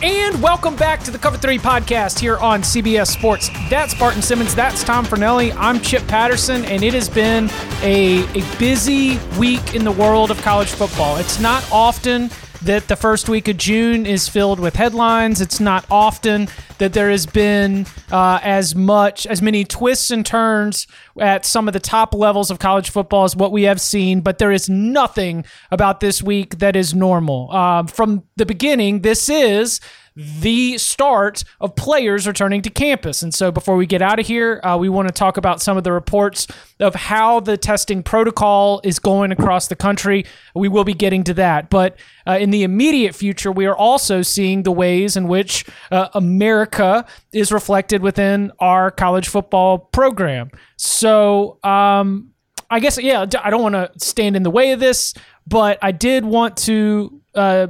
[0.00, 3.50] And welcome back to the Cover 3 podcast here on CBS Sports.
[3.68, 4.54] That's Barton Simmons.
[4.54, 5.52] That's Tom Fornelli.
[5.56, 7.50] I'm Chip Patterson, and it has been
[7.82, 11.16] a, a busy week in the world of college football.
[11.16, 12.30] It's not often
[12.62, 15.40] that the first week of June is filled with headlines.
[15.40, 20.86] It's not often that there has been uh, as much, as many twists and turns
[21.20, 24.20] at some of the top levels of college football as what we have seen.
[24.20, 27.48] But there is nothing about this week that is normal.
[27.50, 29.80] Uh, from the beginning, this is
[30.18, 33.22] the start of players returning to campus.
[33.22, 35.76] And so, before we get out of here, uh, we want to talk about some
[35.76, 36.48] of the reports
[36.80, 40.26] of how the testing protocol is going across the country.
[40.56, 41.70] We will be getting to that.
[41.70, 46.08] But uh, in the immediate future, we are also seeing the ways in which uh,
[46.14, 50.50] America is reflected within our college football program.
[50.76, 52.32] So, um,
[52.70, 55.14] I guess, yeah, I don't want to stand in the way of this,
[55.46, 57.68] but I did want to uh,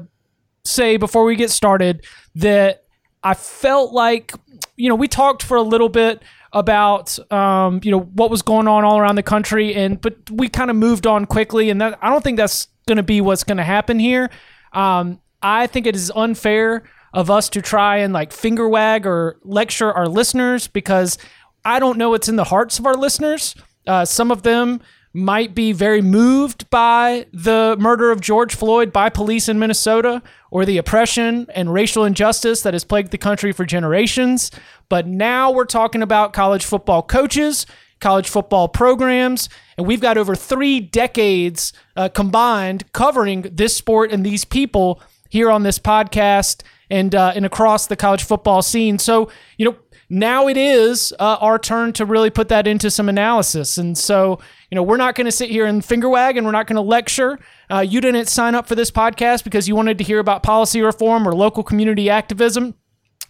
[0.69, 2.05] say before we get started
[2.39, 2.84] that
[3.22, 4.33] I felt like,
[4.77, 6.22] you know, we talked for a little bit
[6.53, 10.48] about um, you know what was going on all around the country, and but we
[10.48, 13.44] kind of moved on quickly, and that I don't think that's going to be what's
[13.44, 14.31] going to happen here.
[14.72, 19.38] Um, I think it is unfair of us to try and like finger wag or
[19.43, 21.19] lecture our listeners because
[21.65, 23.54] I don't know what's in the hearts of our listeners.
[23.87, 24.81] Uh, some of them
[25.13, 30.65] might be very moved by the murder of George Floyd by police in Minnesota or
[30.65, 34.51] the oppression and racial injustice that has plagued the country for generations.
[34.89, 37.67] But now we're talking about college football coaches,
[38.01, 44.25] college football programs, and we've got over three decades uh, combined covering this sport and
[44.25, 48.99] these people here on this podcast and uh, and across the college football scene.
[48.99, 49.77] So you know
[50.11, 53.77] now it is uh, our turn to really put that into some analysis.
[53.77, 54.39] And so,
[54.71, 56.77] you know, we're not going to sit here and finger wag and we're not going
[56.77, 57.39] to lecture.
[57.71, 60.81] Uh, you didn't sign up for this podcast because you wanted to hear about policy
[60.81, 62.75] reform or local community activism,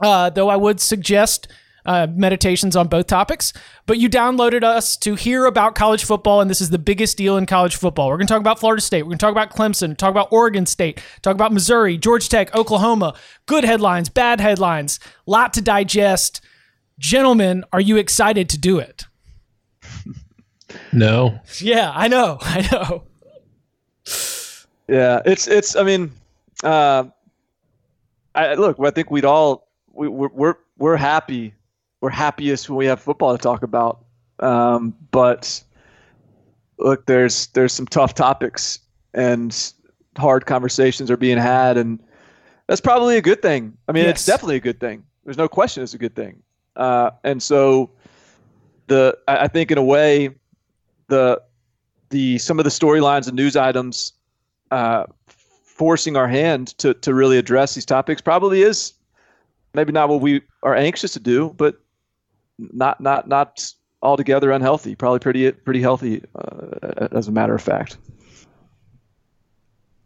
[0.01, 1.49] uh, though I would suggest.
[1.87, 3.55] Uh, meditations on both topics,
[3.87, 7.39] but you downloaded us to hear about college football, and this is the biggest deal
[7.39, 8.09] in college football.
[8.09, 9.05] We're going to talk about Florida State.
[9.05, 12.55] We're going to talk about Clemson, talk about Oregon State, talk about Missouri, Georgia Tech,
[12.55, 13.15] Oklahoma.
[13.47, 16.43] Good headlines, bad headlines, lot to digest.
[16.99, 19.07] Gentlemen, are you excited to do it?
[20.93, 21.39] No.
[21.61, 22.39] Yeah, I know.
[22.43, 23.05] I know.
[24.89, 25.77] Yeah, it's it's.
[25.77, 26.11] I mean,
[26.65, 27.05] uh,
[28.35, 28.79] I look.
[28.81, 31.55] I think we'd all we, we're we're we're happy.
[32.01, 34.05] We're happiest when we have football to talk about.
[34.41, 35.63] Um, but
[36.79, 38.79] look, there's there's some tough topics
[39.15, 39.73] and
[40.17, 42.03] hard conversations are being had, and
[42.67, 43.77] that's probably a good thing.
[43.89, 44.17] I mean, yes.
[44.17, 45.05] it's definitely a good thing.
[45.25, 46.43] There's no question it's a good thing.
[46.79, 47.91] Uh, and so
[48.87, 50.31] the I think in a way
[51.09, 51.43] the
[52.11, 54.13] the some of the storylines and news items
[54.71, 58.95] uh, forcing our hand to to really address these topics probably is
[59.75, 61.77] maybe not what we are anxious to do, but
[62.59, 63.73] not not not
[64.03, 64.95] altogether unhealthy.
[64.95, 67.99] Probably pretty pretty healthy uh, as a matter of fact.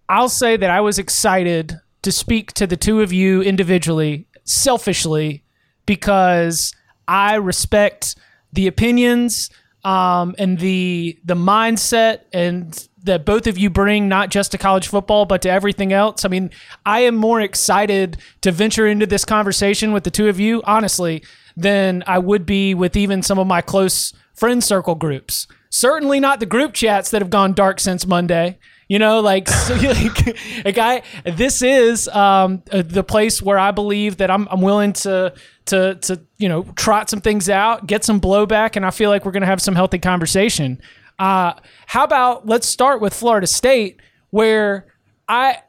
[0.08, 5.41] I'll say that I was excited to speak to the two of you individually, selfishly,
[5.86, 6.74] because
[7.08, 8.16] I respect
[8.52, 9.50] the opinions
[9.84, 14.86] um, and the the mindset and that both of you bring not just to college
[14.86, 16.24] football but to everything else.
[16.24, 16.50] I mean,
[16.86, 21.24] I am more excited to venture into this conversation with the two of you, honestly,
[21.56, 25.48] than I would be with even some of my close friend circle groups.
[25.70, 28.58] Certainly not the group chats that have gone dark since Monday.
[28.92, 31.04] You know, like, so, like.
[31.24, 35.32] This is um, the place where I believe that I'm, I'm willing to
[35.64, 39.24] to to you know trot some things out, get some blowback, and I feel like
[39.24, 40.78] we're going to have some healthy conversation.
[41.18, 41.54] Uh,
[41.86, 43.98] how about let's start with Florida State,
[44.28, 44.92] where
[45.26, 45.60] I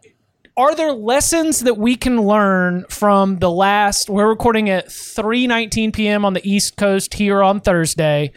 [0.57, 4.09] are there lessons that we can learn from the last?
[4.09, 6.25] We're recording at 3:19 p.m.
[6.25, 8.33] on the East Coast here on Thursday.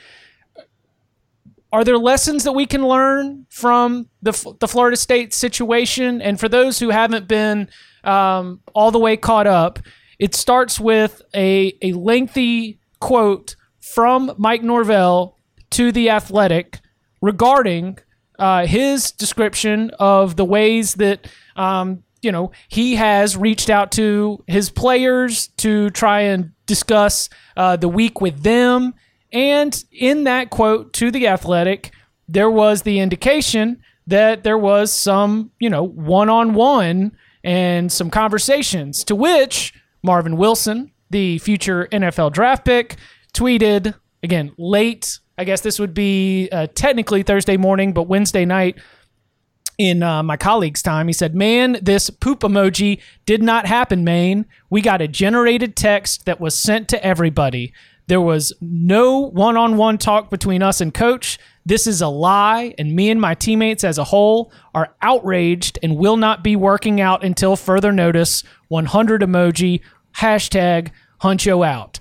[1.76, 6.23] Are there lessons that we can learn from the the Florida State situation?
[6.23, 7.69] And for those who haven't been
[8.02, 9.81] um, all the way caught up,
[10.19, 15.37] it starts with a a lengthy quote from Mike Norvell
[15.73, 16.81] to the Athletic
[17.20, 17.99] regarding
[18.38, 24.43] uh, his description of the ways that um, you know he has reached out to
[24.46, 28.94] his players to try and discuss uh, the week with them.
[29.32, 31.93] And in that quote to the Athletic,
[32.28, 38.11] there was the indication that there was some you know one on one and some
[38.11, 42.96] conversations to which Marvin Wilson, the future NFL draft pick,
[43.34, 48.78] tweeted again late I guess this would be uh, technically Thursday morning, but Wednesday night
[49.76, 51.06] in uh, my colleague's time.
[51.08, 54.46] He said, Man, this poop emoji did not happen, Maine.
[54.70, 57.75] We got a generated text that was sent to everybody.
[58.08, 61.38] There was no one on one talk between us and coach.
[61.64, 65.97] This is a lie, and me and my teammates as a whole are outraged and
[65.97, 68.44] will not be working out until further notice.
[68.69, 69.81] 100 emoji,
[70.17, 71.99] hashtag Huncho out.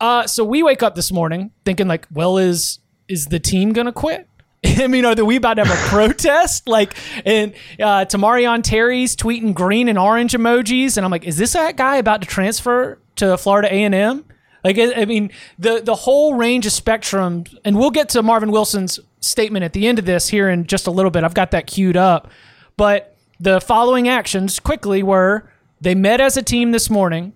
[0.00, 3.92] Uh, so we wake up this morning thinking like, well, is is the team gonna
[3.92, 4.28] quit?
[4.64, 6.68] I mean, are we about to have a protest?
[6.68, 6.94] Like,
[7.24, 11.76] and uh, Tamorrion Terry's tweeting green and orange emojis, and I'm like, is this that
[11.76, 14.24] guy about to transfer to Florida A and M?
[14.64, 19.00] Like, I mean, the the whole range of spectrum, and we'll get to Marvin Wilson's
[19.20, 21.24] statement at the end of this here in just a little bit.
[21.24, 22.30] I've got that queued up,
[22.76, 25.50] but the following actions quickly were
[25.80, 27.32] they met as a team this morning.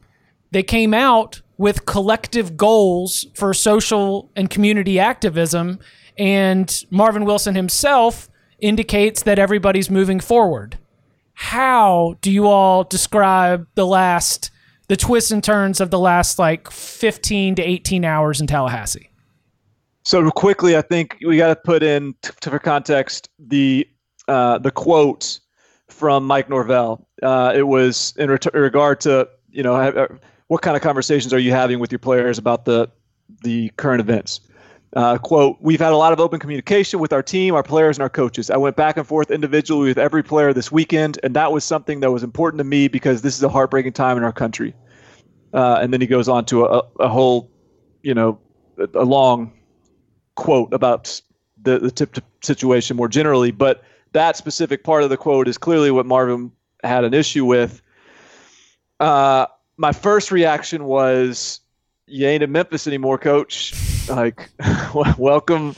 [0.52, 5.78] They came out with collective goals for social and community activism.
[6.19, 8.28] And Marvin Wilson himself
[8.58, 10.78] indicates that everybody's moving forward.
[11.34, 14.50] How do you all describe the last,
[14.88, 19.11] the twists and turns of the last like 15 to 18 hours in Tallahassee?
[20.05, 23.88] So quickly, I think we got to put in to, for context the
[24.29, 25.41] uh, the quote
[25.88, 27.09] from Mike Norvell.
[27.23, 30.09] Uh, it was in regard to you know
[30.47, 32.88] what kind of conversations are you having with your players about the
[33.43, 34.41] the current events?
[34.96, 38.02] Uh, quote, we've had a lot of open communication with our team, our players, and
[38.02, 38.48] our coaches.
[38.48, 42.00] I went back and forth individually with every player this weekend, and that was something
[42.00, 44.75] that was important to me because this is a heartbreaking time in our country.
[45.52, 47.50] Uh, and then he goes on to a, a whole,
[48.02, 48.38] you know,
[48.94, 49.52] a, long
[50.34, 51.20] quote about
[51.60, 53.50] the, the tip situation more generally.
[53.50, 56.50] But that specific part of the quote is clearly what Marvin
[56.82, 57.82] had an issue with.
[58.99, 59.44] Uh,
[59.76, 61.60] my first reaction was,
[62.06, 63.75] "You ain't in Memphis anymore, coach.
[64.08, 64.50] Like,
[65.19, 65.75] welcome,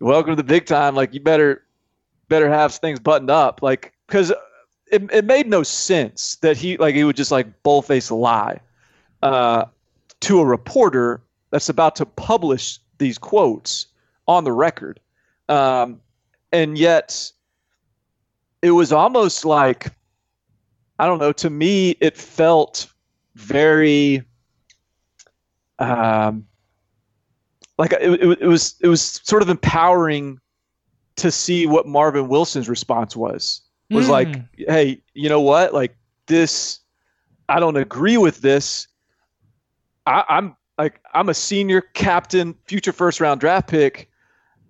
[0.00, 0.94] welcome to the big time.
[0.94, 1.62] Like, you better,
[2.28, 3.62] better have things buttoned up.
[3.62, 4.32] Like, because
[4.94, 8.60] it, it made no sense that he like he would just like bullface lie
[9.22, 9.64] uh,
[10.20, 13.86] to a reporter that's about to publish these quotes
[14.28, 15.00] on the record,
[15.48, 16.00] um,
[16.52, 17.30] and yet
[18.62, 19.92] it was almost like
[20.98, 21.32] I don't know.
[21.32, 22.86] To me, it felt
[23.34, 24.22] very
[25.80, 26.46] um,
[27.78, 30.40] like it, it, it, was it was sort of empowering
[31.16, 33.62] to see what Marvin Wilson's response was.
[33.90, 34.10] Was mm.
[34.10, 35.74] like hey you know what?
[35.74, 36.80] Like this
[37.48, 38.88] I don't agree with this.
[40.06, 44.10] I, I'm like I'm a senior captain future first round draft pick.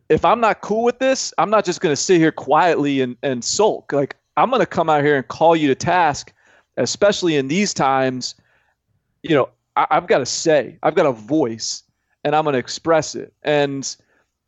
[0.08, 3.16] If I'm not cool with this I'm not just going to sit here quietly and,
[3.22, 3.92] and sulk.
[3.92, 6.32] Like I'm going to come out here and call you to task
[6.76, 8.34] especially in these times.
[9.22, 11.82] You know, I, have got to say, I've got a voice,
[12.24, 13.32] and I'm going to express it.
[13.42, 13.94] And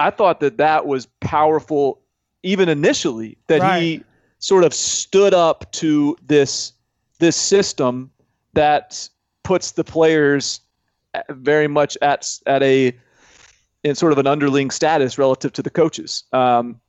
[0.00, 2.00] I thought that that was powerful,
[2.42, 3.80] even initially, that right.
[3.80, 4.04] he
[4.38, 6.72] sort of stood up to this
[7.18, 8.10] this system
[8.52, 9.08] that
[9.42, 10.60] puts the players
[11.30, 12.94] very much at at a
[13.84, 16.24] in sort of an underling status relative to the coaches.
[16.32, 16.80] Um,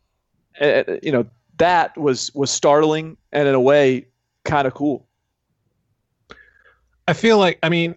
[0.62, 1.26] you know
[1.58, 4.08] that was was startling and in a way
[4.44, 5.06] kind of cool.
[7.08, 7.96] I feel like I mean,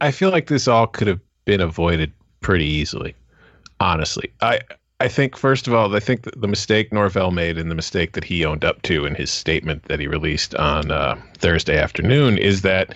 [0.00, 3.12] I feel like this all could have been avoided pretty easily.
[3.80, 4.60] Honestly, I
[5.00, 8.22] I think first of all, I think the mistake Norvell made and the mistake that
[8.22, 12.62] he owned up to in his statement that he released on uh, Thursday afternoon is
[12.62, 12.94] that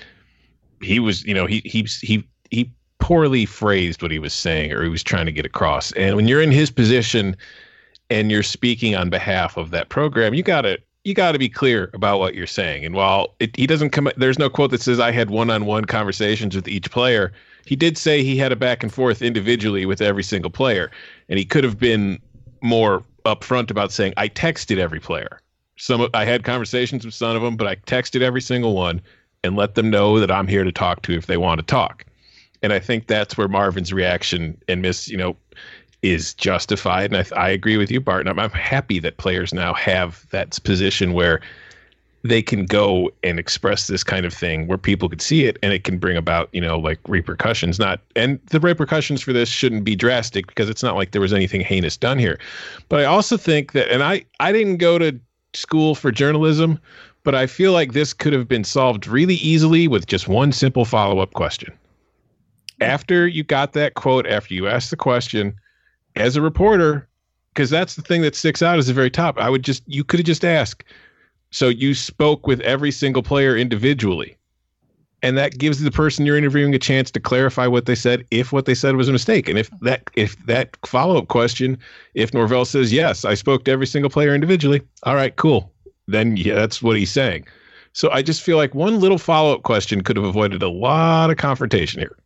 [0.81, 4.85] he was, you know, he he he he poorly phrased what he was saying or
[4.85, 5.91] he was trying to get across.
[5.93, 7.37] And when you're in his position
[8.09, 11.49] and you're speaking on behalf of that program, you got to you got to be
[11.49, 12.85] clear about what you're saying.
[12.85, 16.55] And while it, he doesn't come, there's no quote that says I had one-on-one conversations
[16.55, 17.33] with each player.
[17.67, 20.91] He did say he had a back and forth individually with every single player,
[21.29, 22.21] and he could have been
[22.61, 25.41] more upfront about saying I texted every player.
[25.77, 29.01] Some I had conversations with some of them, but I texted every single one
[29.43, 32.05] and let them know that I'm here to talk to if they want to talk.
[32.63, 35.37] And I think that's where Marvin's reaction and miss, you know,
[36.03, 37.13] is justified.
[37.13, 38.29] And I, I agree with you, Barton.
[38.29, 41.41] I'm, I'm happy that players now have that position where
[42.25, 45.75] they can go and express this kind of thing where people could see it and
[45.75, 47.79] it can bring about you know like repercussions.
[47.79, 51.35] Not and the repercussions for this shouldn't be drastic because it's not like there was
[51.35, 52.41] anything heinous done here.
[52.89, 55.19] But i also think that and i i didn't go to
[55.53, 56.81] school for journalism
[57.23, 60.85] but i feel like this could have been solved really easily with just one simple
[60.85, 61.73] follow-up question.
[62.81, 65.55] After you got that quote after you asked the question
[66.17, 67.07] as a reporter
[67.53, 70.03] because that's the thing that sticks out as the very top i would just you
[70.03, 70.85] could have just asked
[71.55, 74.37] so you spoke with every single player individually.
[75.23, 78.53] And that gives the person you're interviewing a chance to clarify what they said if
[78.53, 79.49] what they said was a mistake.
[79.49, 81.79] And if that if that follow-up question,
[82.15, 85.73] if Norvell says, Yes, I spoke to every single player individually, all right, cool.
[86.09, 87.47] Then yeah, that's what he's saying.
[87.93, 91.37] So I just feel like one little follow-up question could have avoided a lot of
[91.37, 92.19] confrontation here.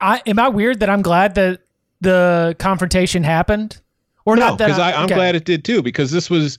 [0.00, 1.60] I am I weird that I'm glad that
[2.00, 3.82] the confrontation happened?
[4.26, 5.14] Or no, not because I'm okay.
[5.14, 5.82] glad it did too.
[5.82, 6.58] Because this was,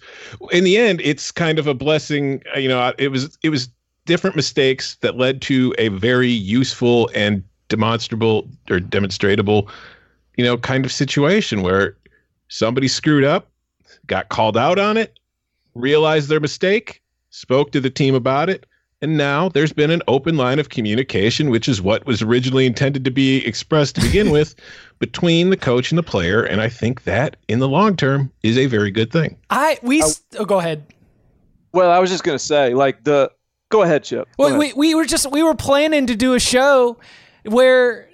[0.52, 2.42] in the end, it's kind of a blessing.
[2.56, 3.70] Uh, you know, it was it was
[4.06, 9.70] different mistakes that led to a very useful and demonstrable or demonstrable,
[10.38, 11.96] you know, kind of situation where
[12.48, 13.50] somebody screwed up,
[14.08, 15.20] got called out on it,
[15.76, 18.66] realized their mistake, spoke to the team about it,
[19.02, 23.06] and now there's been an open line of communication, which is what was originally intended
[23.06, 24.56] to be expressed to begin with,
[25.00, 26.44] between the coach and the player.
[26.44, 29.38] And I think that in the long term is a very good thing.
[29.50, 30.08] I we I,
[30.40, 30.86] oh, go ahead.
[31.74, 33.32] Well, I was just gonna say, like the
[33.70, 34.28] go ahead, Chip.
[34.38, 34.60] Go well, ahead.
[34.60, 36.98] we we were just we were planning to do a show
[37.44, 38.10] where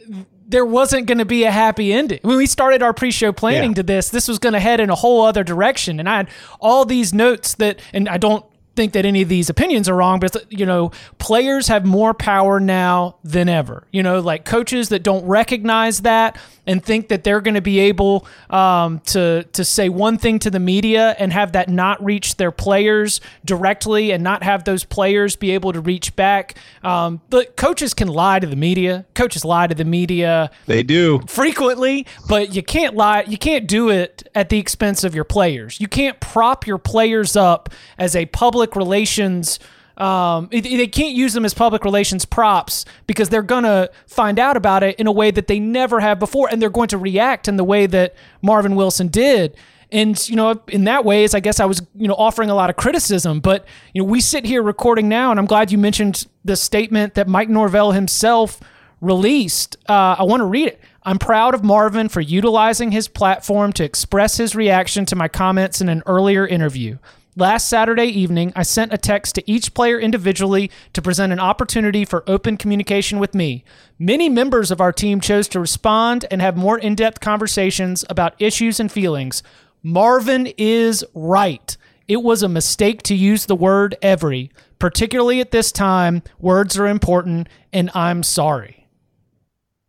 [0.45, 2.19] there wasn't going to be a happy ending.
[2.21, 3.75] When we started our pre-show planning yeah.
[3.75, 6.29] to this, this was going to head in a whole other direction, and I had
[6.59, 10.19] all these notes that, and I don't think that any of these opinions are wrong,
[10.19, 13.85] but you know, players have more power now than ever.
[13.91, 17.79] You know, like coaches that don't recognize that and think that they're going to be
[17.79, 22.37] able um, to to say one thing to the media and have that not reach
[22.37, 26.55] their players directly and not have those players be able to reach back.
[26.83, 29.05] Um, but coaches can lie to the media.
[29.13, 30.49] Coaches lie to the media.
[30.65, 33.23] They do frequently, but you can't lie.
[33.27, 35.79] You can't do it at the expense of your players.
[35.79, 39.59] You can't prop your players up as a public relations
[39.97, 44.57] um, they can't use them as public relations props because they're going to find out
[44.57, 47.47] about it in a way that they never have before, and they're going to react
[47.47, 49.55] in the way that Marvin Wilson did.
[49.91, 52.71] And you know, in that ways, I guess I was you know offering a lot
[52.71, 53.39] of criticism.
[53.39, 57.13] But you know, we sit here recording now, and I'm glad you mentioned the statement
[57.13, 58.59] that Mike Norvell himself
[58.99, 59.77] released.
[59.87, 60.81] Uh, I want to read it.
[61.03, 65.81] I'm proud of Marvin for utilizing his platform to express his reaction to my comments
[65.81, 66.97] in an earlier interview.
[67.35, 72.05] Last Saturday evening, I sent a text to each player individually to present an opportunity
[72.05, 73.63] for open communication with me.
[73.97, 78.39] Many members of our team chose to respond and have more in depth conversations about
[78.39, 79.41] issues and feelings.
[79.81, 81.75] Marvin is right.
[82.07, 86.21] It was a mistake to use the word every, particularly at this time.
[86.39, 88.87] Words are important, and I'm sorry.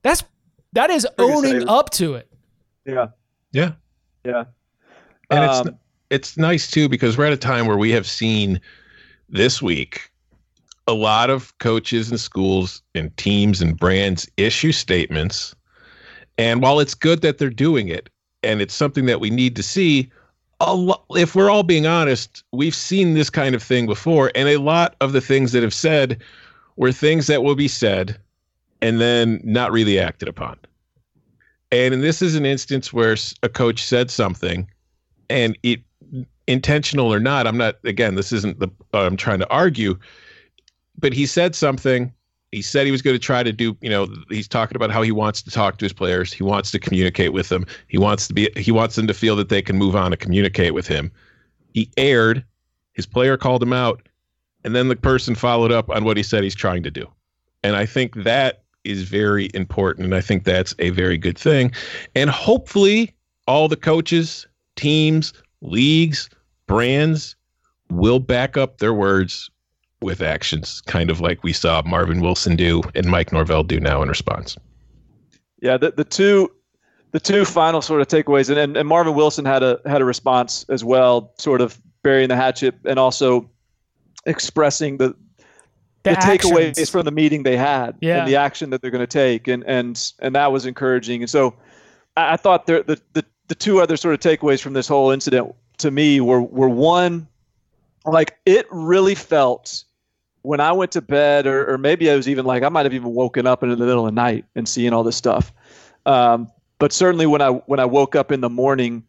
[0.03, 0.25] That's
[0.73, 2.29] that is owning up to it.
[2.87, 3.09] Yeah.
[3.53, 3.73] Yeah.
[4.25, 4.45] Yeah.
[5.31, 5.77] And um, it's
[6.11, 8.61] it's nice too because we're at a time where we have seen
[9.29, 10.11] this week
[10.87, 15.55] a lot of coaches and schools and teams and brands issue statements.
[16.37, 18.11] And while it's good that they're doing it
[18.43, 20.11] and it's something that we need to see,
[20.61, 24.31] lo- if we're all being honest, we've seen this kind of thing before.
[24.35, 26.23] And a lot of the things that have said
[26.77, 28.19] were things that will be said
[28.83, 30.59] and then not really acted upon.
[31.73, 34.69] And this is an instance where a coach said something
[35.31, 35.81] and it
[36.47, 37.77] intentional or not, I'm not.
[37.85, 38.69] Again, this isn't the.
[38.93, 39.99] Uh, I'm trying to argue,
[40.99, 42.13] but he said something.
[42.53, 43.77] He said he was going to try to do.
[43.81, 46.33] You know, he's talking about how he wants to talk to his players.
[46.33, 47.67] He wants to communicate with them.
[47.89, 48.49] He wants to be.
[48.57, 51.11] He wants them to feel that they can move on and communicate with him.
[51.73, 52.45] He erred.
[52.93, 54.09] His player called him out,
[54.63, 57.09] and then the person followed up on what he said he's trying to do.
[57.65, 61.73] And I think that is very important, and I think that's a very good thing.
[62.15, 63.13] And hopefully,
[63.49, 64.47] all the coaches,
[64.77, 65.33] teams,
[65.65, 66.29] leagues,
[66.67, 67.37] brands
[67.91, 69.51] will back up their words
[70.01, 74.03] with actions, kind of like we saw Marvin Wilson do and Mike Norvell do now
[74.03, 74.57] in response.
[75.61, 76.51] Yeah, the, the two
[77.13, 80.05] the two final sort of takeaways, and, and, and Marvin Wilson had a had a
[80.05, 83.49] response as well, sort of burying the hatchet and also
[84.27, 85.15] expressing the
[86.03, 88.19] the, the takeaways from the meeting they had yeah.
[88.19, 91.23] and the action that they're going to take, and and and that was encouraging.
[91.23, 91.55] And so,
[92.17, 95.11] I, I thought the, the the the two other sort of takeaways from this whole
[95.11, 97.29] incident to me were were one
[98.05, 99.85] like it really felt
[100.45, 102.93] when I went to bed, or, or maybe I was even like I might have
[102.93, 105.53] even woken up in the middle of the night and seeing all this stuff.
[106.05, 109.05] Um, but certainly when I when I woke up in the morning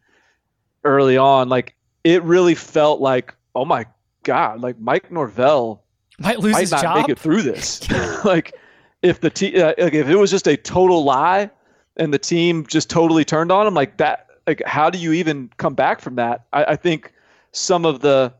[0.84, 1.74] early on, like
[2.04, 3.84] it really felt like, oh my
[4.22, 5.84] god, like Mike Norvell
[6.18, 6.96] might lose might his not job.
[6.96, 7.88] make it through this.
[8.24, 8.54] like
[9.02, 11.50] if the te- uh, like if it was just a total lie
[11.98, 15.50] and the team just totally turned on him, like that, like how do you even
[15.56, 16.46] come back from that?
[16.52, 17.12] I, I think
[17.52, 18.32] some of the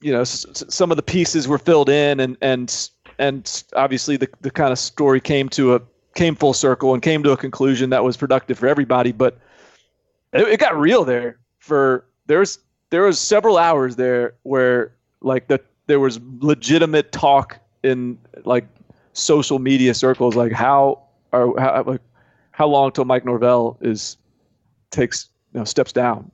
[0.00, 2.88] you know s- some of the pieces were filled in and and
[3.18, 5.80] and obviously the the kind of story came to a
[6.14, 9.38] came full circle and came to a conclusion that was productive for everybody but
[10.32, 12.58] it, it got real there for there was
[12.90, 14.92] there was several hours there where
[15.22, 18.66] like the there was legitimate talk in like
[19.14, 20.98] social media circles like how
[21.32, 22.00] are how like
[22.50, 24.16] how long till Mike Norvell is
[24.92, 26.30] takes you know steps down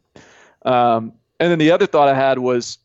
[0.64, 2.78] um, and then the other thought I had was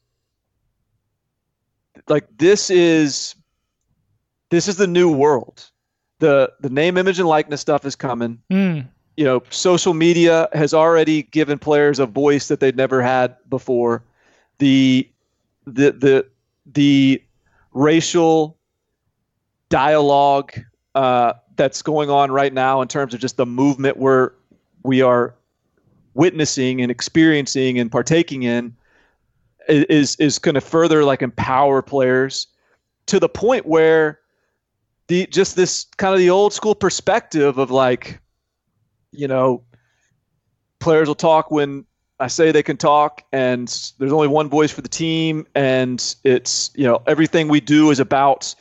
[2.08, 3.36] like this is
[4.50, 5.70] this is the new world.
[6.20, 8.42] The the name, image, and likeness stuff is coming.
[8.52, 8.88] Mm.
[9.18, 14.04] You know, social media has already given players a voice that they'd never had before.
[14.60, 15.10] The
[15.66, 16.26] the the
[16.66, 17.24] the
[17.74, 18.58] racial
[19.70, 20.54] dialogue
[20.96, 24.32] uh, that's going on right now in terms of just the movement we're
[24.84, 25.34] we are
[26.14, 28.76] witnessing and experiencing and partaking in
[29.68, 32.48] is is going to further like empower players
[33.06, 34.20] to the point where
[35.08, 38.20] the just this kind of the old school perspective of like
[39.12, 39.64] you know
[40.80, 41.86] players will talk when
[42.20, 43.68] I say they can talk and
[43.98, 48.00] there's only one voice for the team and it's you know everything we do is
[48.00, 48.54] about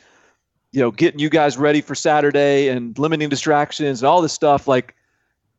[0.71, 4.67] you know getting you guys ready for Saturday and limiting distractions and all this stuff
[4.67, 4.95] like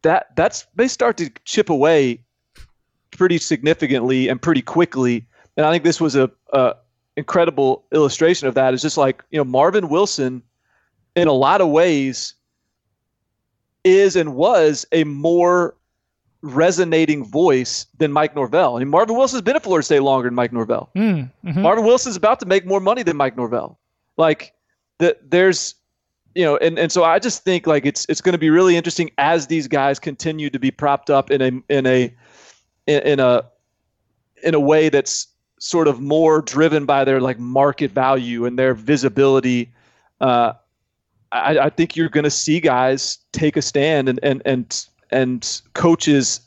[0.04, 2.20] that that's they start to chip away
[3.10, 6.74] pretty significantly and pretty quickly and I think this was a, a
[7.16, 8.74] incredible illustration of that.
[8.74, 10.42] It's just like you know Marvin Wilson,
[11.14, 12.34] in a lot of ways,
[13.84, 15.76] is and was a more
[16.42, 18.76] resonating voice than Mike Norvell.
[18.76, 20.90] I mean, Marvin Wilson's been at Florida State longer than Mike Norvell.
[20.94, 21.30] Mm.
[21.44, 21.56] mhm.
[21.56, 23.78] Marvin Wilson's about to make more money than Mike Norvell.
[24.16, 24.52] Like
[24.98, 25.74] that, there's,
[26.34, 28.76] you know, and, and so I just think like it's it's going to be really
[28.76, 32.14] interesting as these guys continue to be propped up in a in a
[32.86, 33.44] in, a
[34.42, 38.74] in a way that's sort of more driven by their like market value and their
[38.74, 39.72] visibility.
[40.20, 40.52] Uh,
[41.32, 45.60] I, I think you're going to see guys take a stand and and and and
[45.74, 46.40] coaches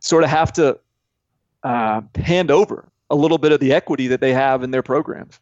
[0.00, 0.78] sort of have to
[1.62, 5.38] uh, hand over a little bit of the equity that they have in their programs.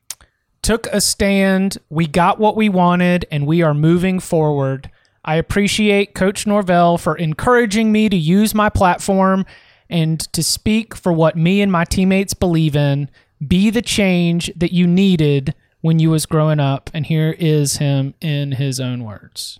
[0.70, 1.78] Took a stand.
[1.88, 4.88] We got what we wanted, and we are moving forward.
[5.24, 9.46] I appreciate Coach Norvell for encouraging me to use my platform
[9.88, 13.10] and to speak for what me and my teammates believe in.
[13.44, 16.88] Be the change that you needed when you was growing up.
[16.94, 19.58] And here is him in his own words.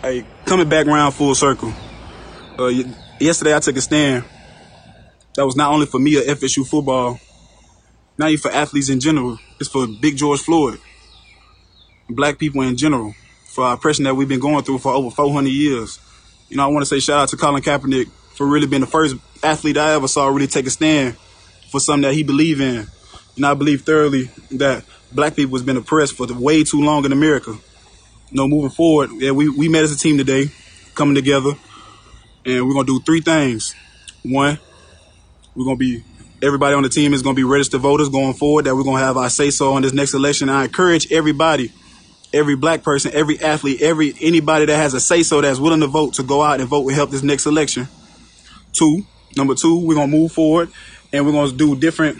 [0.00, 1.74] Hey, coming back around full circle.
[2.58, 2.72] Uh,
[3.20, 4.24] yesterday I took a stand.
[5.36, 7.20] That was not only for me or FSU football,
[8.18, 9.38] not even for athletes in general.
[9.60, 10.80] It's for Big George Floyd,
[12.10, 13.14] black people in general,
[13.46, 15.98] for our oppression that we've been going through for over 400 years.
[16.48, 18.86] You know, I want to say shout out to Colin Kaepernick for really being the
[18.86, 21.16] first athlete I ever saw really take a stand
[21.70, 22.86] for something that he believed in.
[23.36, 27.12] And I believe thoroughly that black people has been oppressed for way too long in
[27.12, 27.56] America
[28.30, 30.50] you know, moving forward, yeah, we, we met as a team today,
[30.94, 31.52] coming together,
[32.44, 33.74] and we're gonna do three things.
[34.22, 34.58] One,
[35.54, 36.04] we're gonna be
[36.42, 38.64] everybody on the team is gonna be registered voters going forward.
[38.64, 40.48] That we're gonna have our say so on this next election.
[40.48, 41.72] I encourage everybody,
[42.32, 45.86] every black person, every athlete, every anybody that has a say so that's willing to
[45.86, 47.88] vote to go out and vote to help this next election.
[48.72, 49.02] Two,
[49.36, 50.70] number two, we're gonna move forward
[51.12, 52.18] and we're gonna do different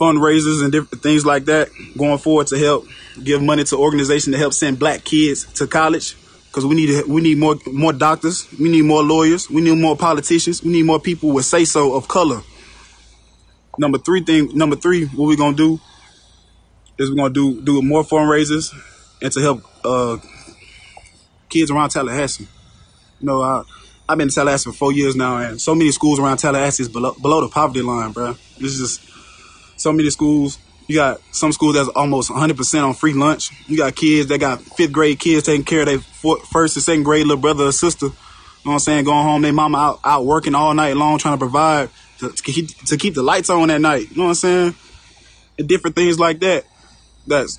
[0.00, 2.86] fundraisers and different things like that going forward to help
[3.22, 6.16] give money to organizations to help send black kids to college
[6.54, 9.96] because we need we need more more doctors, we need more lawyers, we need more
[9.96, 12.42] politicians, we need more people with say so of color.
[13.76, 15.80] Number three thing, number three, what we're gonna do
[16.96, 18.72] is we're gonna do do more fundraisers
[19.20, 20.16] and to help uh,
[21.48, 22.46] kids around Tallahassee.
[23.18, 23.64] You know, I
[24.08, 26.88] I've been in Tallahassee for four years now, and so many schools around Tallahassee is
[26.88, 28.34] below below the poverty line, bro.
[28.60, 30.58] This is just so many schools.
[30.86, 33.50] You got some schools that's almost 100% on free lunch.
[33.68, 37.04] You got kids that got fifth grade kids taking care of their first and second
[37.04, 38.06] grade little brother or sister.
[38.06, 38.16] You know
[38.64, 39.04] what I'm saying?
[39.04, 42.42] Going home, their mama out, out working all night long trying to provide to, to,
[42.42, 44.10] keep, to keep the lights on at night.
[44.10, 44.74] You know what I'm saying?
[45.58, 46.64] And different things like that.
[47.26, 47.58] That's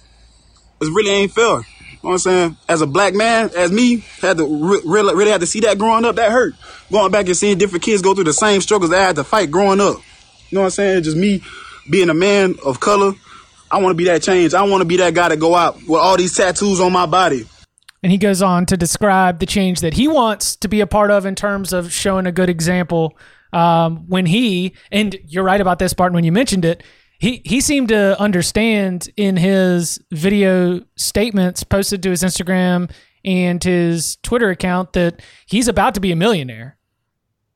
[0.81, 1.43] it really ain't fair.
[1.45, 1.63] You know
[2.01, 2.57] what I'm saying?
[2.69, 5.79] As a black man, as me, had to re- really, really had to see that
[5.79, 6.17] growing up.
[6.17, 6.53] That hurt.
[6.91, 9.49] Going back and seeing different kids go through the same struggles I had to fight
[9.49, 9.97] growing up.
[10.49, 11.03] You know what I'm saying?
[11.03, 11.41] Just me
[11.89, 13.13] being a man of color.
[13.71, 14.54] I want to be that change.
[14.54, 17.06] I want to be that guy to go out with all these tattoos on my
[17.06, 17.45] body.
[18.04, 21.10] And he goes on to describe the change that he wants to be a part
[21.10, 23.17] of in terms of showing a good example.
[23.52, 26.84] Um, when he, and you're right about this, Barton, when you mentioned it,
[27.17, 32.91] he, he seemed to understand in his video statements posted to his Instagram
[33.24, 36.78] and his Twitter account that he's about to be a millionaire.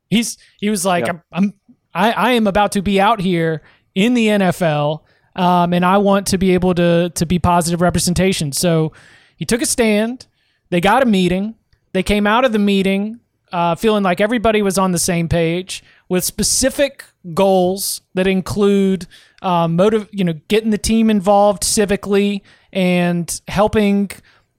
[0.10, 1.12] He's he was like, Yeah.
[1.12, 1.54] I'm, I'm
[1.94, 3.62] I, I am about to be out here
[4.00, 5.02] in the NFL,
[5.36, 8.52] um, and I want to be able to to be positive representation.
[8.52, 8.94] So
[9.36, 10.28] he took a stand.
[10.70, 11.56] They got a meeting.
[11.92, 13.20] They came out of the meeting
[13.52, 19.08] uh, feeling like everybody was on the same page with specific goals that include
[19.42, 24.12] uh, motive, you know, getting the team involved civically and helping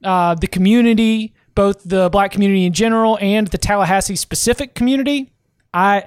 [0.03, 5.31] uh, the community, both the black community in general and the Tallahassee specific community.
[5.73, 6.05] I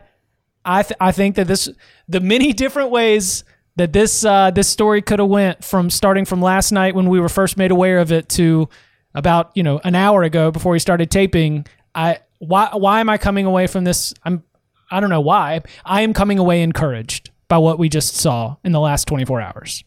[0.65, 1.69] I th- I think that this
[2.09, 3.45] the many different ways
[3.77, 7.21] that this uh, this story could have went from starting from last night when we
[7.21, 8.69] were first made aware of it to
[9.15, 11.67] about you know an hour ago before we started taping.
[11.95, 14.15] I why why am I coming away from this?
[14.25, 14.43] I'm
[14.91, 15.63] I don't know why.
[15.85, 19.85] I am coming away encouraged by what we just saw in the last 24 hours.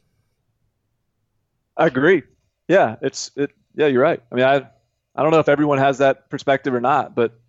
[1.76, 2.24] I agree.
[2.68, 3.52] Yeah, it's it.
[3.76, 4.22] Yeah, you're right.
[4.32, 4.68] I mean, I
[5.16, 7.40] I don't know if everyone has that perspective or not, but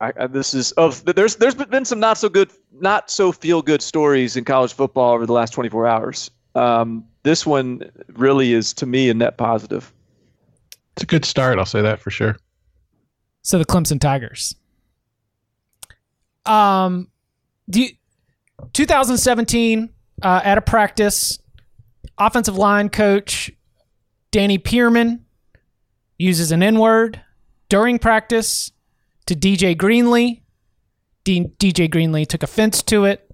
[0.00, 3.62] I, I this is of there's there's been some not so good, not so feel
[3.62, 6.30] good stories in college football over the last 24 hours.
[6.54, 9.92] Um, this one really is to me a net positive.
[10.96, 11.58] It's a good start.
[11.58, 12.36] I'll say that for sure.
[13.42, 14.54] So the Clemson Tigers.
[16.44, 17.08] Um,
[17.68, 17.88] do you,
[18.72, 19.90] 2017
[20.22, 21.38] uh, at a practice,
[22.16, 23.50] offensive line coach
[24.30, 25.24] Danny Pearman
[26.18, 27.20] uses an N word
[27.68, 28.72] during practice
[29.28, 30.40] to DJ Greenlee.
[31.24, 33.30] D- DJ Greenlee took offense to it,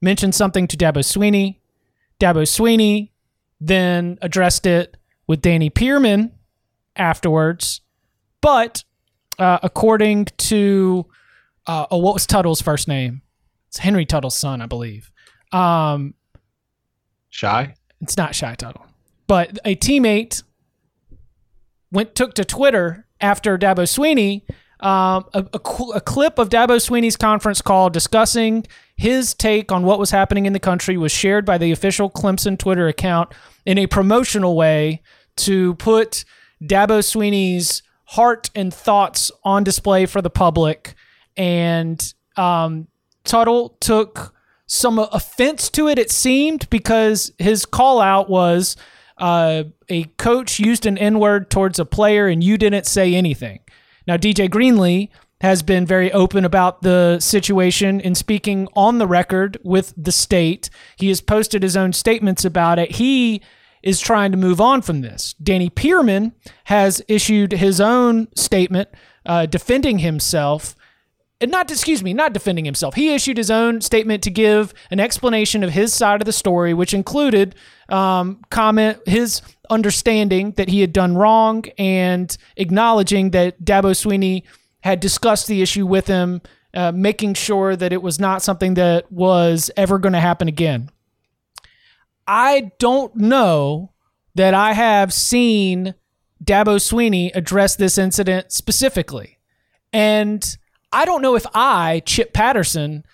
[0.00, 1.58] mentioned something to Dabo Swinney.
[2.20, 3.10] Dabo Swinney
[3.60, 6.32] then addressed it with Danny Pearman
[6.94, 7.80] afterwards.
[8.40, 8.84] But
[9.38, 11.06] uh, according to
[11.66, 13.22] uh, oh, what was Tuttle's first name?
[13.68, 15.10] It's Henry Tuttle's son, I believe.
[15.50, 16.14] Um,
[17.30, 17.74] Shy.
[18.00, 18.86] it's not Shy Tuttle,
[19.26, 20.42] but a teammate
[21.90, 24.42] went took to Twitter after Dabo Swinney
[24.82, 28.66] um, a, a, cl- a clip of Dabo Swinney's conference call discussing
[28.96, 32.58] his take on what was happening in the country was shared by the official Clemson
[32.58, 33.32] Twitter account
[33.64, 35.00] in a promotional way
[35.36, 36.24] to put
[36.62, 40.94] Dabo Swinney's heart and thoughts on display for the public.
[41.36, 42.88] And um,
[43.24, 44.34] Tuttle took
[44.66, 48.76] some offense to it, it seemed, because his call out was
[49.18, 53.60] uh, a coach used an N word towards a player and you didn't say anything.
[54.06, 55.08] Now, DJ Greenlee
[55.40, 60.70] has been very open about the situation in speaking on the record with the state.
[60.96, 62.92] He has posted his own statements about it.
[62.92, 63.42] He
[63.82, 65.34] is trying to move on from this.
[65.42, 66.32] Danny Pearman
[66.64, 68.88] has issued his own statement
[69.26, 70.76] uh, defending himself
[71.42, 72.94] and not excuse me, not defending himself.
[72.94, 76.72] He issued his own statement to give an explanation of his side of the story,
[76.72, 77.56] which included
[77.88, 84.44] um, comment his understanding that he had done wrong and acknowledging that Dabo Swinney
[84.80, 86.40] had discussed the issue with him,
[86.74, 90.90] uh, making sure that it was not something that was ever going to happen again.
[92.26, 93.92] I don't know
[94.36, 95.94] that I have seen
[96.42, 99.38] Dabo Swinney address this incident specifically.
[99.92, 100.56] And
[100.92, 103.04] I don't know if I, Chip Patterson,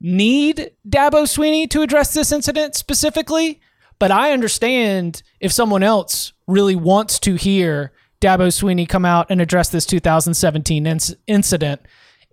[0.00, 3.60] need Dabo Swinney to address this incident specifically,
[3.98, 9.40] but I understand if someone else really wants to hear Dabo Swinney come out and
[9.40, 11.80] address this 2017 inc- incident.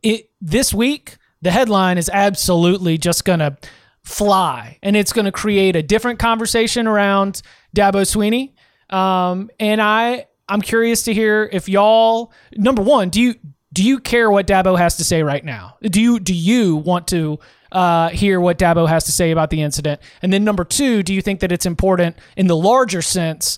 [0.03, 3.57] It, this week, the headline is absolutely just going to
[4.03, 7.41] fly and it's going to create a different conversation around
[7.75, 8.53] Dabo Swinney.
[8.95, 13.35] Um, and I, I'm curious to hear if y'all, number one, do you,
[13.79, 15.77] do you care what Dabo has to say right now?
[15.81, 17.39] Do you do you want to
[17.71, 20.01] uh, hear what Dabo has to say about the incident?
[20.21, 23.57] And then number two, do you think that it's important in the larger sense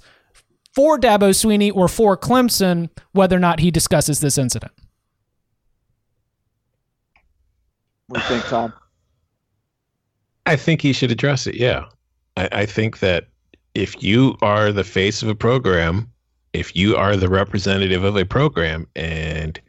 [0.75, 4.71] for Dabo Swinney or for Clemson whether or not he discusses this incident?
[8.05, 8.73] What do you think, Tom?
[10.45, 11.55] I think he should address it.
[11.55, 11.85] Yeah.
[12.37, 13.25] I, I think that
[13.73, 16.11] if you are the face of a program,
[16.53, 19.59] if you are the representative of a program and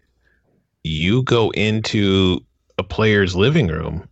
[0.85, 2.41] you go into
[2.79, 4.09] a player's living room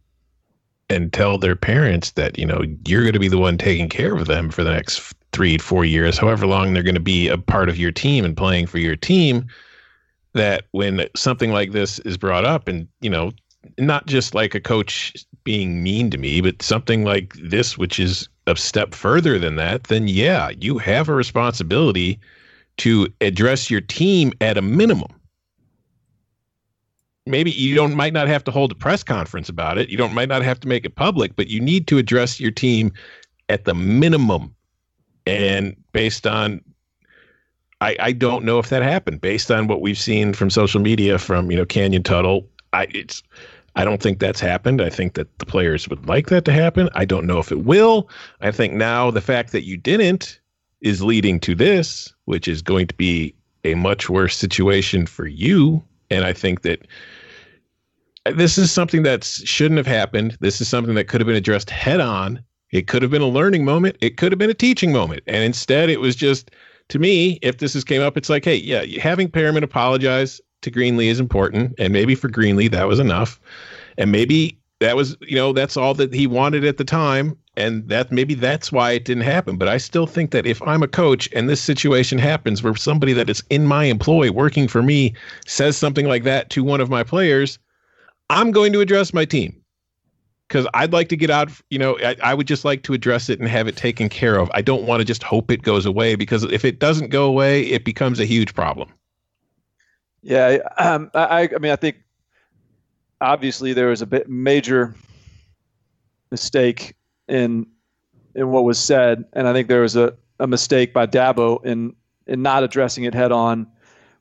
[0.89, 4.15] and tell their parents that, you know, you're going to be the one taking care
[4.15, 7.39] of them for the next three, four years, however long they're going to be a
[7.39, 9.47] part of your team and playing for your team,
[10.33, 13.31] that when something like this is brought up and, you know,
[13.79, 18.29] not just like a coach being mean to me, but something like this, which is
[18.47, 22.19] a step further than that, then yeah, you have a responsibility
[22.79, 25.20] to address your team at a minimum.
[27.31, 29.89] Maybe you don't might not have to hold a press conference about it.
[29.89, 32.51] You don't might not have to make it public, but you need to address your
[32.51, 32.93] team
[33.49, 34.55] at the minimum.
[35.27, 36.61] And based on
[37.81, 41.19] I, I don't know if that happened based on what we've seen from social media
[41.19, 42.47] from, you know, Kanyon Tuttle.
[42.73, 43.23] I it's
[43.77, 44.83] I don't think that's happened.
[44.83, 46.89] I think that the players would like that to happen.
[46.95, 48.09] I don't know if it will.
[48.41, 50.41] I think now the fact that you didn't
[50.81, 55.83] is leading to this, which is going to be a much worse situation for you.
[56.11, 56.87] And I think that
[58.25, 60.37] this is something that shouldn't have happened.
[60.41, 62.43] This is something that could have been addressed head on.
[62.71, 63.97] It could have been a learning moment.
[64.01, 65.23] It could have been a teaching moment.
[65.27, 66.51] And instead, it was just,
[66.89, 70.71] to me, if this has came up, it's like, hey, yeah, having Perriman apologize to
[70.71, 73.41] Greenlee is important, and maybe for Greenlee that was enough,
[73.97, 77.89] and maybe that was you know that's all that he wanted at the time, and
[77.89, 79.57] that maybe that's why it didn't happen.
[79.57, 83.13] But I still think that if I'm a coach and this situation happens where somebody
[83.15, 85.15] that is in my employ working for me
[85.47, 87.59] says something like that to one of my players,
[88.31, 89.61] I'm going to address my team
[90.49, 91.51] because I'd like to get out.
[91.69, 94.39] You know, I, I, would just like to address it and have it taken care
[94.39, 94.49] of.
[94.55, 97.63] I don't want to just hope it goes away because if it doesn't go away,
[97.63, 98.89] it becomes a huge problem.
[100.23, 101.97] Yeah, um, I, I mean, I think
[103.21, 104.95] obviously there was a bit major
[106.31, 106.95] mistake
[107.29, 107.67] in
[108.37, 111.97] in what was said, and I think there was a, a mistake by Dabo in
[112.29, 113.67] in not addressing it head on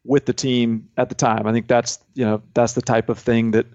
[0.04, 1.46] with the team at the time.
[1.46, 3.68] I think that's you know that's the type of thing that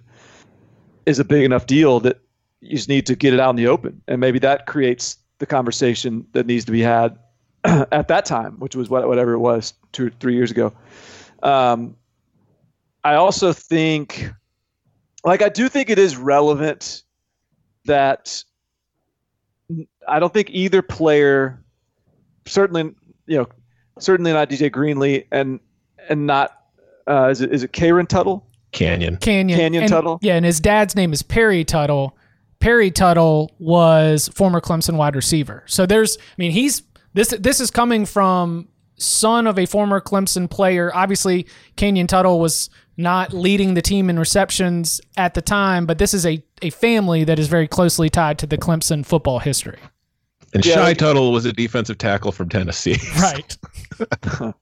[1.07, 2.21] is a big enough deal that
[2.61, 5.47] you just need to get it out in the open, and maybe that creates the
[5.47, 7.19] conversation that needs to be had
[7.65, 10.73] at that time, which was what, whatever it was two three years ago.
[11.43, 11.97] Um,
[13.03, 14.31] I also think,
[15.25, 17.03] like, I do think it is relevant
[17.85, 18.43] that
[20.09, 21.63] I don't think either player,
[22.47, 22.95] certainly,
[23.27, 23.49] you know,
[23.99, 25.61] certainly not DJ Greenlee, and
[26.09, 26.63] and not
[27.07, 28.47] uh, is it is it Karen Tuttle?
[28.75, 29.17] Kanyon.
[29.19, 29.59] Kanyon.
[29.59, 30.19] Kanyon and, Tuttle.
[30.23, 32.17] Yeah, and his dad's name is Perry Tuttle.
[32.61, 35.65] Perry Tuttle was former Clemson wide receiver.
[35.67, 36.83] So there's, I mean, he's
[37.15, 37.29] this.
[37.29, 40.91] This is coming from son of a former Clemson player.
[40.95, 46.15] Obviously, Kanyon Tuttle was not leading the team in receptions at the time, but this
[46.15, 49.79] is a, a family that is very closely tied to the Clemson football history.
[50.53, 50.75] And yeah.
[50.75, 52.97] Shy Tuttle was a defensive tackle from Tennessee.
[53.21, 53.57] Right.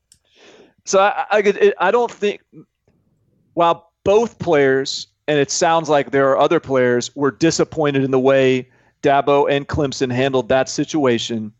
[0.85, 2.40] so I, I, I don't think,
[3.55, 8.18] while both players, and it sounds like there are other players, were disappointed in the
[8.18, 8.68] way
[9.02, 11.52] Dabo and Clemson handled that situation.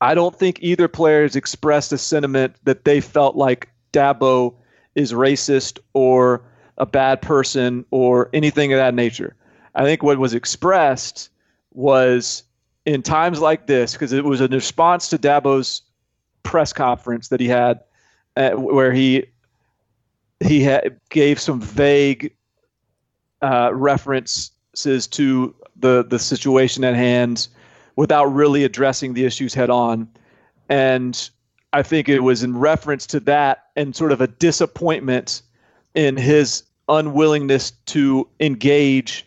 [0.00, 4.54] I don't think either player has expressed a sentiment that they felt like Dabo
[4.94, 6.42] is racist or
[6.78, 9.34] a bad person or anything of that nature.
[9.74, 11.30] I think what was expressed
[11.72, 12.42] was
[12.84, 15.82] in times like this, because it was in response to Dabo's
[16.42, 17.80] press conference that he had,
[18.36, 19.24] uh, where he
[20.40, 22.34] he had, gave some vague
[23.42, 27.48] uh, references to the the situation at hand
[27.96, 30.08] without really addressing the issues head on,
[30.68, 31.30] and
[31.72, 35.42] I think it was in reference to that and sort of a disappointment
[35.94, 39.26] in his unwillingness to engage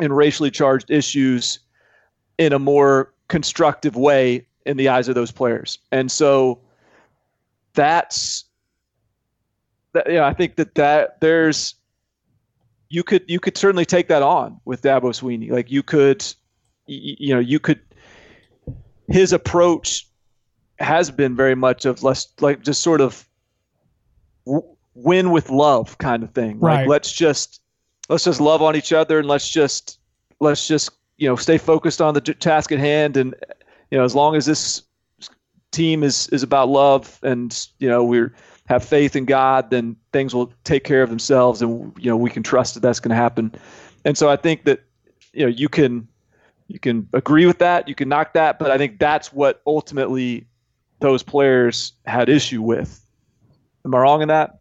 [0.00, 1.58] in racially charged issues
[2.38, 5.78] in a more constructive way in the eyes of those players.
[5.92, 6.60] And so
[7.74, 8.44] that's
[9.94, 11.74] that, know, I think that that there's
[12.90, 15.50] you could you could certainly take that on with Dabo Swinney.
[15.50, 16.24] Like you could
[16.86, 17.80] you know, you could
[19.08, 20.06] his approach
[20.78, 23.26] has been very much of less like just sort of
[24.46, 26.58] w- win with love kind of thing.
[26.60, 26.80] Right.
[26.80, 27.60] Like let's just
[28.08, 29.98] let's just love on each other and let's just
[30.40, 33.34] let's just you know stay focused on the task at hand and
[33.90, 34.82] you know as long as this
[35.70, 38.28] team is is about love and you know we
[38.66, 42.30] have faith in God then things will take care of themselves and you know we
[42.30, 43.52] can trust that that's going to happen
[44.04, 44.82] and so I think that
[45.32, 46.08] you know you can
[46.68, 50.46] you can agree with that you can knock that but I think that's what ultimately
[51.04, 53.04] those players had issue with.
[53.84, 54.58] Am I wrong in that?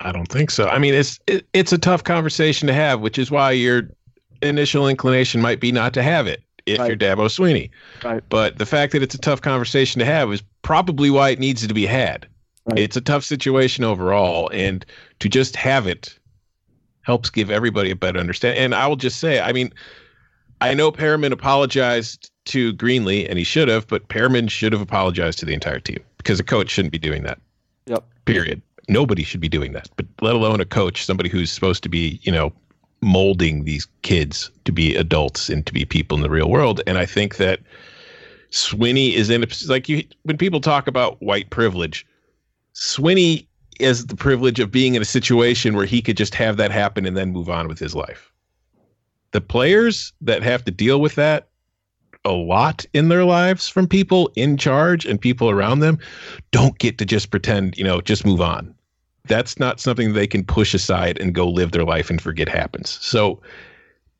[0.00, 0.68] I don't think so.
[0.68, 3.88] I mean, it's it, it's a tough conversation to have, which is why your
[4.42, 6.88] initial inclination might be not to have it if right.
[6.88, 7.70] you're Dabo Swinney.
[8.02, 8.22] Right.
[8.28, 11.64] But the fact that it's a tough conversation to have is probably why it needs
[11.64, 12.26] to be had.
[12.66, 12.80] Right.
[12.80, 14.84] It's a tough situation overall, and
[15.20, 16.18] to just have it
[17.02, 18.64] helps give everybody a better understanding.
[18.64, 19.72] And I will just say, I mean,
[20.60, 25.38] I know Perriman apologized to Greenlee, and he should have, but Perriman should have apologized
[25.40, 27.38] to the entire team because a coach shouldn't be doing that.
[27.86, 28.04] Yep.
[28.24, 28.62] Period.
[28.88, 29.88] Nobody should be doing that.
[29.96, 32.52] But let alone a coach, somebody who's supposed to be, you know,
[33.02, 36.80] molding these kids to be adults and to be people in the real world.
[36.86, 37.60] And I think that
[38.54, 42.06] Swinney is in like you when people talk about white privilege,
[42.72, 43.48] Swinney
[43.80, 47.04] has the privilege of being in a situation where he could just have that happen
[47.04, 48.32] and then move on with his life.
[49.32, 51.48] The players that have to deal with that
[52.24, 55.98] a lot in their lives from people in charge and people around them
[56.52, 58.72] don't get to just pretend, you know, just move on.
[59.26, 62.98] That's not something they can push aside and go live their life and forget happens.
[63.02, 63.42] So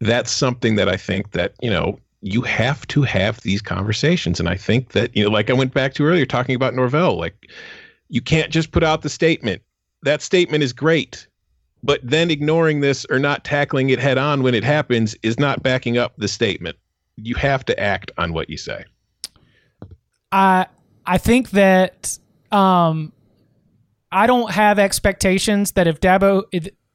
[0.00, 4.40] that's something that I think that, you know, you have to have these conversations.
[4.40, 7.18] And I think that, you know, like I went back to earlier talking about Norvell,
[7.18, 7.50] like
[8.08, 9.60] you can't just put out the statement.
[10.02, 11.28] That statement is great.
[11.82, 15.62] But then ignoring this or not tackling it head on when it happens is not
[15.62, 16.78] backing up the statement
[17.16, 18.84] you have to act on what you say.
[20.32, 20.66] I
[21.06, 22.18] I think that
[22.50, 23.12] um,
[24.10, 26.44] I don't have expectations that if Dabo,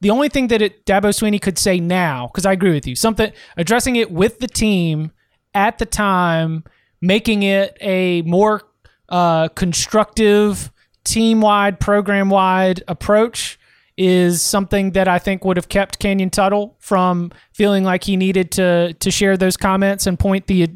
[0.02, 2.96] the only thing that it, Dabo Swinney could say now, because I agree with you,
[2.96, 5.12] something addressing it with the team
[5.54, 6.64] at the time,
[7.02, 8.64] making it a more
[9.10, 10.72] uh, constructive,
[11.04, 13.60] team wide, program wide approach
[13.98, 18.52] is something that I think would have kept Kanyon Tuttle from feeling like he needed
[18.52, 20.70] to to share those comments and point the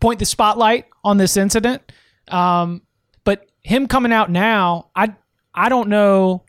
[0.00, 1.82] point the spotlight on this incident.
[2.28, 2.80] Um,
[3.24, 5.14] but him coming out now, I
[5.54, 6.44] I don't know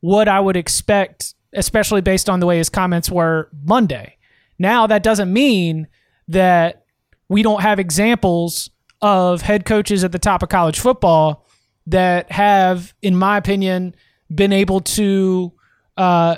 [0.00, 4.18] what I would expect, especially based on the way his comments were Monday.
[4.58, 5.88] Now that doesn't mean
[6.28, 6.81] that
[7.32, 11.46] we don't have examples of head coaches at the top of college football
[11.86, 13.94] that have, in my opinion,
[14.32, 15.52] been able to
[15.96, 16.36] uh,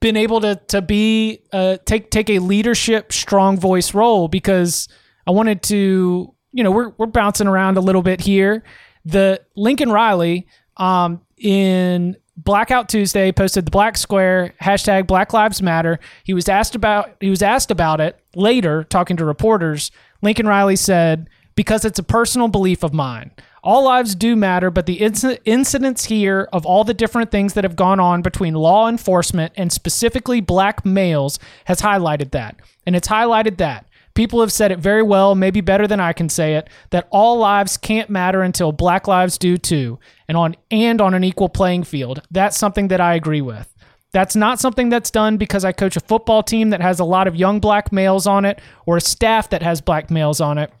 [0.00, 4.88] been able to to be uh, take take a leadership strong voice role because
[5.26, 8.64] I wanted to you know we're we're bouncing around a little bit here.
[9.04, 15.98] The Lincoln Riley um, in Blackout Tuesday posted the black square hashtag Black Lives Matter.
[16.24, 19.90] He was asked about he was asked about it later, talking to reporters.
[20.22, 23.30] Lincoln Riley said, "Because it's a personal belief of mine.
[23.62, 27.64] All lives do matter, but the inc- incidents here of all the different things that
[27.64, 32.56] have gone on between law enforcement and specifically black males has highlighted that.
[32.86, 33.86] And it's highlighted that.
[34.14, 37.38] People have said it very well, maybe better than I can say it, that all
[37.38, 41.84] lives can't matter until black lives do too, and on and on an equal playing
[41.84, 42.22] field.
[42.30, 43.72] That's something that I agree with.
[44.12, 47.28] That's not something that's done because I coach a football team that has a lot
[47.28, 50.72] of young black males on it or a staff that has black males on it.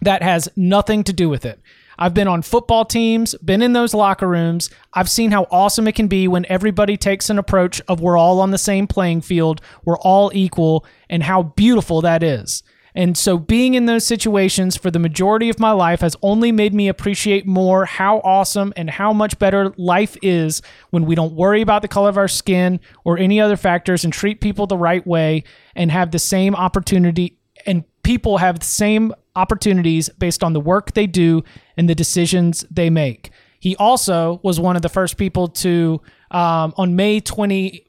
[0.00, 1.60] That has nothing to do with it.
[1.98, 4.70] I've been on football teams, been in those locker rooms.
[4.92, 8.40] I've seen how awesome it can be when everybody takes an approach of we're all
[8.40, 12.64] on the same playing field, we're all equal, and how beautiful that is.
[12.94, 16.74] And so being in those situations for the majority of my life has only made
[16.74, 21.62] me appreciate more how awesome and how much better life is when we don't worry
[21.62, 25.06] about the color of our skin or any other factors and treat people the right
[25.06, 25.42] way
[25.74, 30.92] and have the same opportunity and people have the same opportunities based on the work
[30.92, 31.42] they do
[31.76, 33.30] and the decisions they make.
[33.60, 36.00] He also was one of the first people to,
[36.30, 37.86] um, on May 20,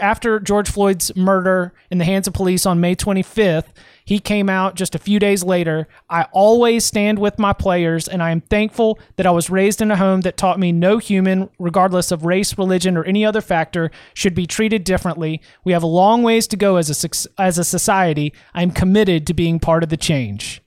[0.00, 3.66] after George Floyd's murder in the hands of police on May 25th,
[4.08, 5.86] he came out just a few days later.
[6.08, 9.90] I always stand with my players, and I am thankful that I was raised in
[9.90, 13.90] a home that taught me no human, regardless of race, religion, or any other factor,
[14.14, 15.42] should be treated differently.
[15.62, 18.32] We have a long ways to go as a, as a society.
[18.54, 20.62] I'm committed to being part of the change.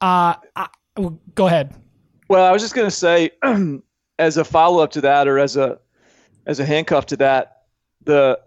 [0.00, 0.66] Uh, I,
[1.36, 1.72] go ahead.
[2.28, 3.30] Well, I was just going to say,
[4.18, 5.78] as a follow up to that, or as a
[6.44, 7.66] as a handcuff to that,
[8.02, 8.40] the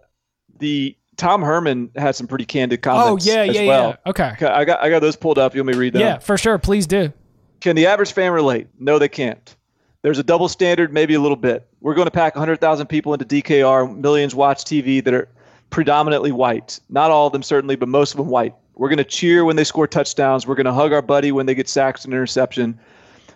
[0.58, 3.26] the Tom Herman had some pretty candid oh, comments.
[3.26, 3.88] Oh yeah, yeah, well.
[3.90, 4.10] yeah.
[4.10, 4.46] Okay.
[4.46, 5.54] I got I got those pulled up.
[5.54, 6.02] You want me to read them?
[6.02, 6.58] Yeah, for sure.
[6.58, 7.12] Please do.
[7.60, 8.68] Can the average fan relate?
[8.78, 9.56] No, they can't.
[10.02, 11.66] There's a double standard, maybe a little bit.
[11.80, 13.96] We're going to pack 100,000 people into DKR.
[13.96, 15.28] Millions watch TV that are
[15.70, 16.78] predominantly white.
[16.90, 18.54] Not all of them, certainly, but most of them white.
[18.74, 20.46] We're going to cheer when they score touchdowns.
[20.46, 22.78] We're going to hug our buddy when they get sacks and interception.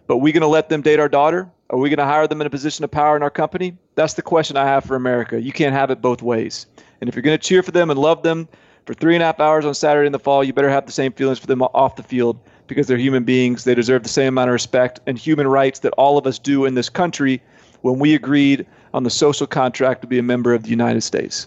[0.09, 1.49] But we going to let them date our daughter?
[1.71, 3.77] Are we going to hire them in a position of power in our company?
[3.95, 5.41] That's the question I have for America.
[5.41, 6.67] You can't have it both ways.
[7.01, 8.49] And if you're going to cheer for them and love them
[8.87, 10.93] for three and a half hours on Saturday in the fall, you better have the
[10.93, 13.65] same feelings for them off the field because they're human beings.
[13.65, 16.65] They deserve the same amount of respect and human rights that all of us do
[16.65, 17.43] in this country
[17.83, 21.47] when we agreed on the social contract to be a member of the United States.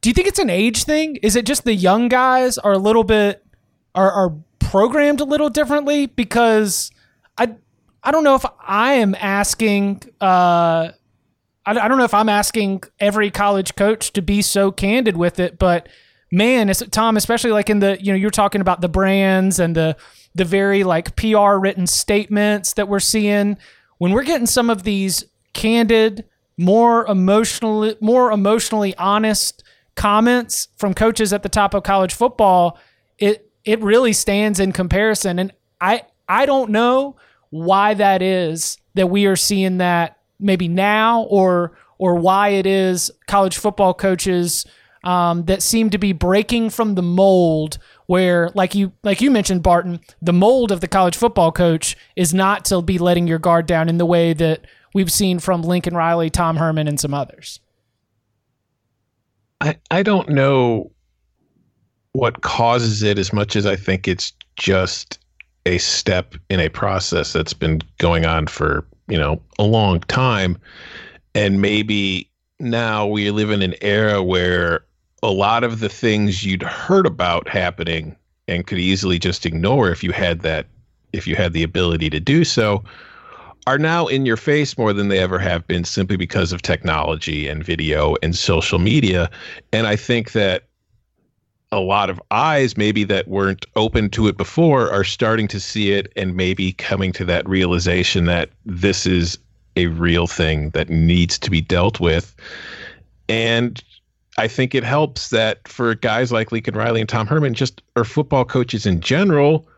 [0.00, 1.16] Do you think it's an age thing?
[1.22, 3.42] Is it just the young guys are a little bit
[3.94, 6.06] are are programmed a little differently?
[6.06, 6.90] Because
[8.04, 10.90] I don't know if I am asking uh
[11.66, 15.40] I, I don't know if I'm asking every college coach to be so candid with
[15.40, 15.88] it, but
[16.30, 19.74] man, it's Tom, especially like in the you know you're talking about the brands and
[19.74, 19.96] the
[20.34, 23.56] the very like PR written statements that we're seeing
[23.98, 26.24] when we're getting some of these candid
[26.56, 29.64] more emotionally more emotionally honest
[29.96, 32.78] comments from coaches at the top of college football,
[33.18, 35.38] it it really stands in comparison.
[35.38, 37.16] And I I don't know
[37.54, 43.12] why that is that we are seeing that maybe now or or why it is
[43.28, 44.66] college football coaches
[45.04, 49.62] um, that seem to be breaking from the mold where like you like you mentioned
[49.62, 53.66] Barton the mold of the college football coach is not to be letting your guard
[53.66, 57.60] down in the way that we've seen from Lincoln Riley, Tom Herman and some others.
[59.60, 60.90] I I don't know
[62.14, 65.20] what causes it as much as I think it's just
[65.66, 70.58] a step in a process that's been going on for, you know, a long time.
[71.34, 74.84] And maybe now we live in an era where
[75.22, 80.04] a lot of the things you'd heard about happening and could easily just ignore if
[80.04, 80.66] you had that
[81.12, 82.82] if you had the ability to do so
[83.66, 87.48] are now in your face more than they ever have been simply because of technology
[87.48, 89.30] and video and social media.
[89.72, 90.64] And i think that
[91.74, 95.92] a lot of eyes maybe that weren't open to it before are starting to see
[95.92, 99.38] it and maybe coming to that realization that this is
[99.76, 102.34] a real thing that needs to be dealt with
[103.28, 103.82] and
[104.36, 108.04] I think it helps that for guys like Lincoln Riley and Tom Herman, just or
[108.04, 109.68] football coaches in general,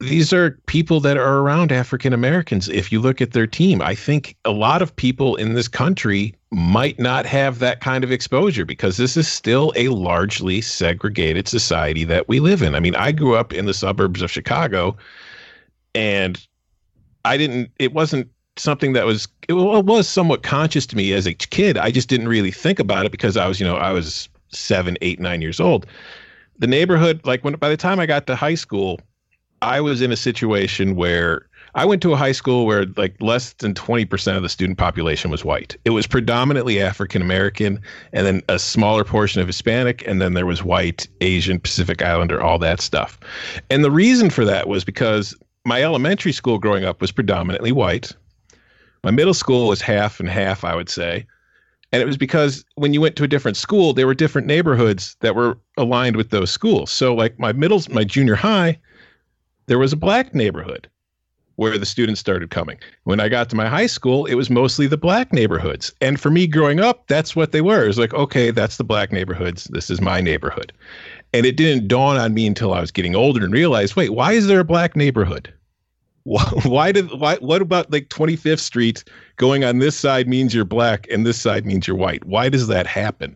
[0.00, 2.68] these are people that are around African Americans.
[2.68, 6.34] If you look at their team, I think a lot of people in this country
[6.52, 12.04] might not have that kind of exposure because this is still a largely segregated society
[12.04, 12.74] that we live in.
[12.74, 14.96] I mean, I grew up in the suburbs of Chicago
[15.94, 16.44] and
[17.24, 21.34] I didn't, it wasn't something that was it was somewhat conscious to me as a
[21.34, 21.78] kid.
[21.78, 24.96] I just didn't really think about it because I was, you know, I was seven,
[25.02, 25.86] eight, nine years old.
[26.58, 29.00] The neighborhood, like when by the time I got to high school,
[29.62, 33.52] I was in a situation where I went to a high school where like less
[33.54, 35.76] than 20% of the student population was white.
[35.84, 37.80] It was predominantly African American
[38.12, 42.42] and then a smaller portion of Hispanic and then there was white, Asian, Pacific Islander,
[42.42, 43.20] all that stuff.
[43.70, 48.12] And the reason for that was because my elementary school growing up was predominantly white.
[49.04, 51.26] My middle school was half and half, I would say.
[51.92, 55.16] And it was because when you went to a different school, there were different neighborhoods
[55.20, 56.90] that were aligned with those schools.
[56.90, 58.78] So, like my middle, my junior high,
[59.66, 60.88] there was a black neighborhood
[61.60, 62.78] where the students started coming.
[63.04, 65.92] When I got to my high school, it was mostly the black neighborhoods.
[66.00, 67.84] And for me growing up, that's what they were.
[67.84, 69.64] It was like, okay, that's the black neighborhoods.
[69.64, 70.72] This is my neighborhood.
[71.34, 74.32] And it didn't dawn on me until I was getting older and realized, wait, why
[74.32, 75.52] is there a black neighborhood?
[76.24, 79.04] why did why what about like 25th street
[79.36, 82.66] going on this side means you're black and this side means you're white why does
[82.66, 83.34] that happen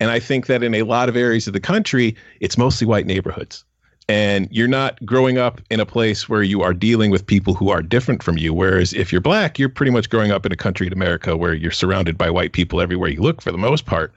[0.00, 3.06] and i think that in a lot of areas of the country it's mostly white
[3.06, 3.64] neighborhoods
[4.08, 7.70] and you're not growing up in a place where you are dealing with people who
[7.70, 8.52] are different from you.
[8.52, 11.54] Whereas if you're black you're pretty much growing up in a country in america where
[11.54, 14.12] you're surrounded by white people everywhere you look for the most part.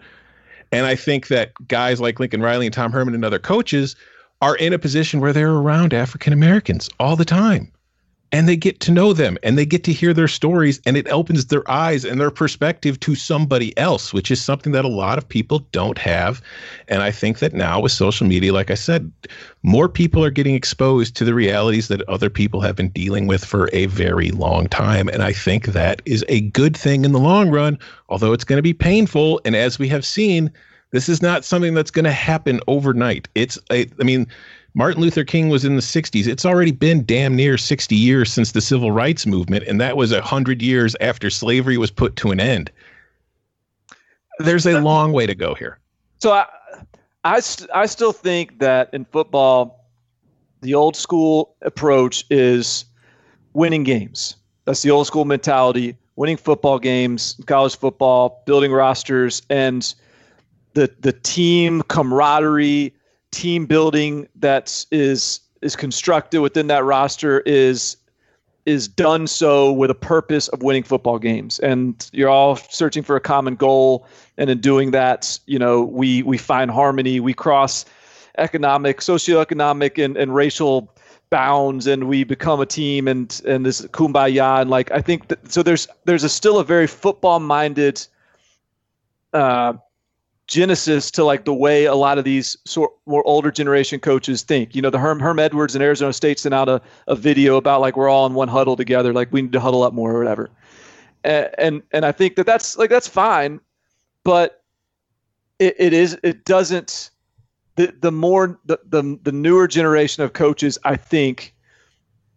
[0.72, 3.96] And i think that guys like lincoln riley and tom herman and other coaches
[4.42, 7.72] are in a position where they're around african americans all the time
[8.32, 11.08] and they get to know them and they get to hear their stories and it
[11.10, 15.18] opens their eyes and their perspective to somebody else which is something that a lot
[15.18, 16.42] of people don't have.
[16.88, 19.12] And i think that now with social media like i said
[19.64, 23.44] more people are getting exposed to the realities that other people have been dealing with
[23.44, 25.08] for a very long time.
[25.10, 28.58] And i think that is a good thing in the long run although it's going
[28.58, 29.42] to be painful.
[29.46, 30.52] And as we have seen
[30.92, 33.28] this is not something that's going to happen overnight.
[33.36, 34.28] It's a, i mean
[34.78, 36.28] Martin Luther King was in the 60s.
[36.28, 40.14] It's already been damn near 60 years since the civil rights movement, and that was
[40.14, 42.70] 100 years after slavery was put to an end.
[44.38, 45.80] There's a long way to go here.
[46.20, 46.46] So I,
[47.24, 49.84] I, st- I still think that in football,
[50.62, 52.86] the old school approach is
[53.54, 54.36] winning games.
[54.66, 59.92] That's the old school mentality, winning football games, college football, building rosters, and
[60.76, 62.94] the the team camaraderie
[63.38, 67.98] team building that is is constructed within that roster is
[68.66, 71.60] is done so with a purpose of winning football games.
[71.60, 74.06] And you're all searching for a common goal.
[74.38, 77.20] And in doing that you know we we find harmony.
[77.20, 77.86] We cross
[78.40, 80.92] economic socioeconomic and, and racial
[81.30, 81.86] bounds.
[81.86, 83.08] And we become a team.
[83.08, 84.62] And and this kumbaya.
[84.62, 88.06] And like i think that, so there's there's a still a very football minded
[89.34, 89.74] uh,
[90.48, 94.76] genesis to like the way a lot of these sort more older generation coaches think.
[94.76, 97.82] You know, the Herm Herm Edwards in Arizona State sent out a, a video about
[97.82, 100.20] like we're all in one huddle together, like we need to huddle up more or
[100.20, 100.50] whatever.
[101.24, 103.60] And and, and I think that that's like that's fine,
[104.24, 104.64] but
[105.60, 107.12] it, it is it doesn't
[107.76, 111.54] the the more the, the the newer generation of coaches I think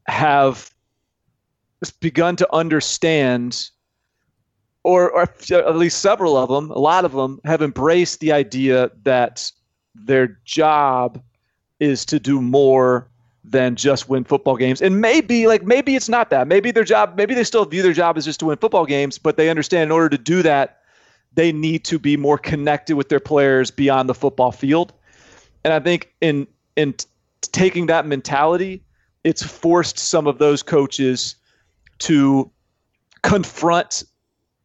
[0.07, 0.75] have
[2.01, 3.71] begun to understand
[4.83, 8.91] or, or at least several of them, a lot of them have embraced the idea
[9.03, 9.51] that
[9.95, 11.23] their job
[11.81, 13.09] is to do more
[13.45, 14.81] than just win football games.
[14.83, 16.47] And maybe like maybe it's not that.
[16.47, 19.19] Maybe their job maybe they still view their job as just to win football games,
[19.19, 20.81] but they understand in order to do that
[21.35, 24.93] they need to be more connected with their players beyond the football field.
[25.65, 27.07] And I think in in t-
[27.53, 28.83] taking that mentality,
[29.25, 31.37] it's forced some of those coaches
[32.01, 32.51] to
[33.23, 34.05] confront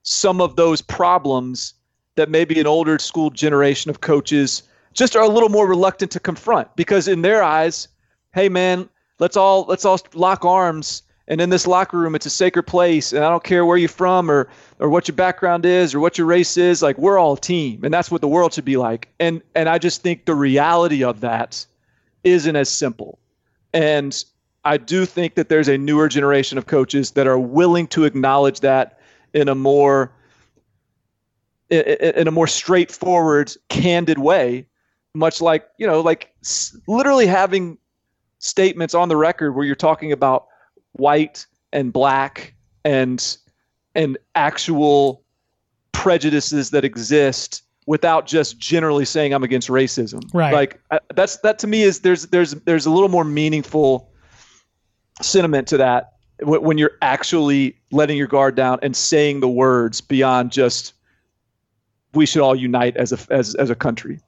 [0.05, 1.73] some of those problems
[2.15, 6.19] that maybe an older school generation of coaches just are a little more reluctant to
[6.19, 7.89] confront because in their eyes,
[8.33, 8.87] hey man,
[9.19, 13.11] let's all let's all lock arms and in this locker room it's a sacred place
[13.11, 14.47] and I don't care where you're from or
[14.79, 17.83] or what your background is or what your race is, like we're all a team
[17.83, 19.09] and that's what the world should be like.
[19.19, 21.65] And and I just think the reality of that
[22.23, 23.17] isn't as simple.
[23.73, 24.23] And
[24.63, 28.61] I do think that there's a newer generation of coaches that are willing to acknowledge
[28.61, 28.99] that
[29.35, 30.11] in a more
[31.69, 34.65] in a more straightforward, candid way,
[35.13, 36.33] much like you know, like
[36.87, 37.77] literally having
[38.39, 40.47] statements on the record where you're talking about
[40.93, 43.37] white and black and
[43.93, 45.23] and actual
[45.91, 50.21] prejudices that exist without just generally saying I'm against racism.
[50.33, 50.53] Right.
[50.53, 54.11] Like uh, that's that to me is there's there's there's a little more meaningful
[55.21, 60.51] sentiment to that when you're actually letting your guard down and saying the words beyond
[60.51, 60.93] just
[62.13, 64.19] we should all unite as a as as a country.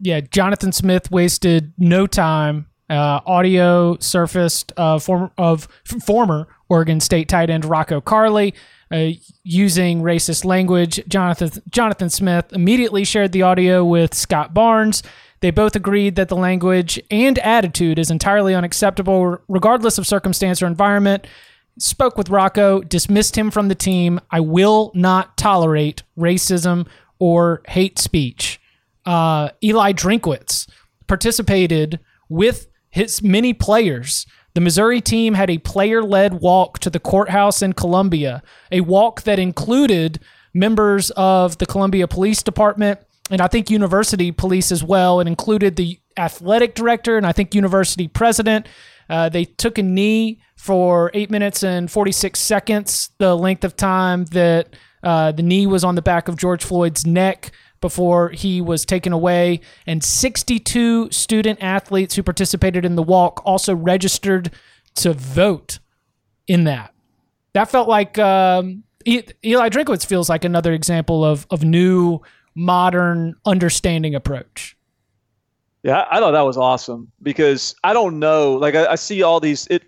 [0.00, 2.66] Yeah, Jonathan Smith wasted no time.
[2.90, 5.68] Uh, audio surfaced uh, form, of
[6.06, 8.54] former Oregon State tight end Rocco Carley
[8.90, 9.08] uh,
[9.42, 11.02] using racist language.
[11.08, 15.02] Jonathan Jonathan Smith immediately shared the audio with Scott Barnes.
[15.40, 20.66] They both agreed that the language and attitude is entirely unacceptable, regardless of circumstance or
[20.66, 21.26] environment.
[21.78, 24.20] Spoke with Rocco, dismissed him from the team.
[24.30, 28.60] I will not tolerate racism or hate speech.
[29.06, 30.68] Uh, Eli Drinkwitz
[31.06, 34.26] participated with his many players.
[34.54, 39.22] The Missouri team had a player led walk to the courthouse in Columbia, a walk
[39.22, 40.18] that included
[40.52, 42.98] members of the Columbia Police Department
[43.30, 45.20] and I think university police as well.
[45.20, 48.66] It included the athletic director and I think university president.
[49.08, 54.24] Uh, they took a knee for eight minutes and 46 seconds, the length of time
[54.26, 58.84] that uh, the knee was on the back of George Floyd's neck before he was
[58.84, 59.60] taken away.
[59.86, 64.50] And 62 student athletes who participated in the walk also registered
[64.96, 65.78] to vote
[66.46, 66.92] in that.
[67.52, 72.20] That felt like um, Eli Drinkwitz feels like another example of of new
[72.58, 74.76] modern understanding approach.
[75.84, 78.54] Yeah, I thought that was awesome because I don't know.
[78.54, 79.84] Like I, I see all these it.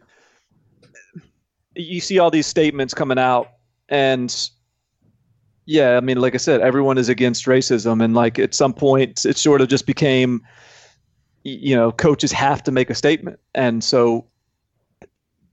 [1.74, 3.50] You see all these statements coming out,
[3.88, 4.50] and
[5.66, 9.24] yeah, I mean, like I said, everyone is against racism, and like at some point,
[9.24, 10.40] it sort of just became,
[11.42, 14.26] you know, coaches have to make a statement, and so,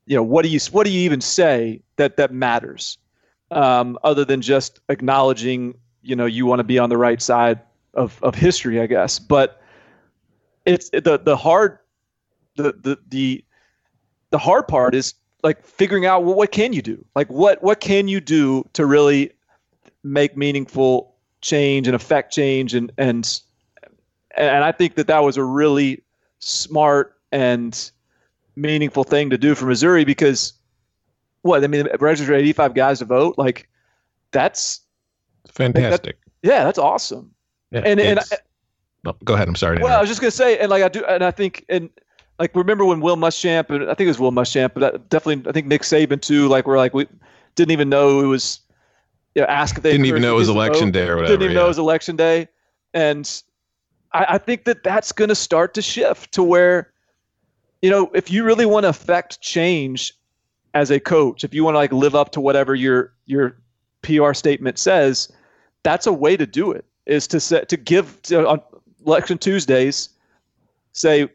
[0.05, 2.97] you know, what do you what do you even say that that matters,
[3.51, 7.59] um, other than just acknowledging, you know, you want to be on the right side
[7.93, 9.61] of of history, I guess, but
[10.65, 11.79] it's the the hard,
[12.55, 13.43] the the the
[14.29, 17.03] the hard part is like figuring out well, what can you do?
[17.15, 19.31] Like what what can you do to really
[20.03, 23.41] make meaningful change and affect change and and
[24.35, 26.03] and I think that that was a really
[26.39, 27.91] smart and
[28.55, 30.53] meaningful thing to do for Missouri because
[31.41, 33.35] what I mean register 85 guys to vote?
[33.37, 33.67] Like
[34.31, 34.81] that's
[35.51, 36.17] fantastic.
[36.23, 37.31] That, yeah, that's awesome.
[37.71, 38.23] Yeah, and and I,
[39.03, 39.47] well, go ahead.
[39.47, 39.79] I'm sorry.
[39.81, 41.89] well, I was just gonna say, and like I do, and I think, and
[42.39, 45.53] like remember when Will Muschamp, and I think it was Will Muschamp, but definitely I
[45.53, 46.47] think Nick Saban too.
[46.47, 47.07] Like we're like we
[47.55, 48.61] didn't even know it was
[49.37, 51.33] you know, ask if they didn't even know it was election day or whatever.
[51.33, 51.61] Didn't even yeah.
[51.61, 52.47] know it was election day,
[52.95, 53.43] and
[54.11, 56.91] I, I think that that's going to start to shift to where,
[57.83, 60.13] you know, if you really want to affect change
[60.73, 63.59] as a coach, if you want to like live up to whatever your your
[64.07, 65.31] PR statement says,
[65.83, 66.85] that's a way to do it.
[67.05, 68.61] Is to set to give to, on
[69.05, 70.09] election Tuesdays,
[70.91, 71.29] say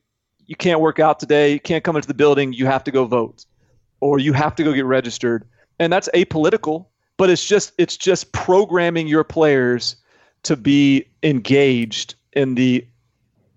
[0.46, 3.06] you can't work out today, you can't come into the building, you have to go
[3.06, 3.46] vote,
[4.00, 5.46] or you have to go get registered,
[5.78, 6.86] and that's apolitical
[7.22, 9.94] but it's just it's just programming your players
[10.42, 12.84] to be engaged in the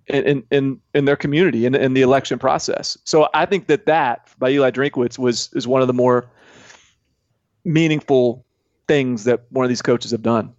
[0.05, 2.95] in in in their community and in, in the election process.
[3.05, 6.30] So I think that that by Eli Drinkwitz was is one of the more
[7.63, 8.45] meaningful
[8.88, 10.54] things that one of these coaches have done.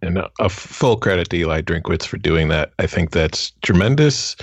[0.00, 2.72] And a full credit to Eli Drinkwitz for doing that.
[2.78, 4.36] I think that's tremendous.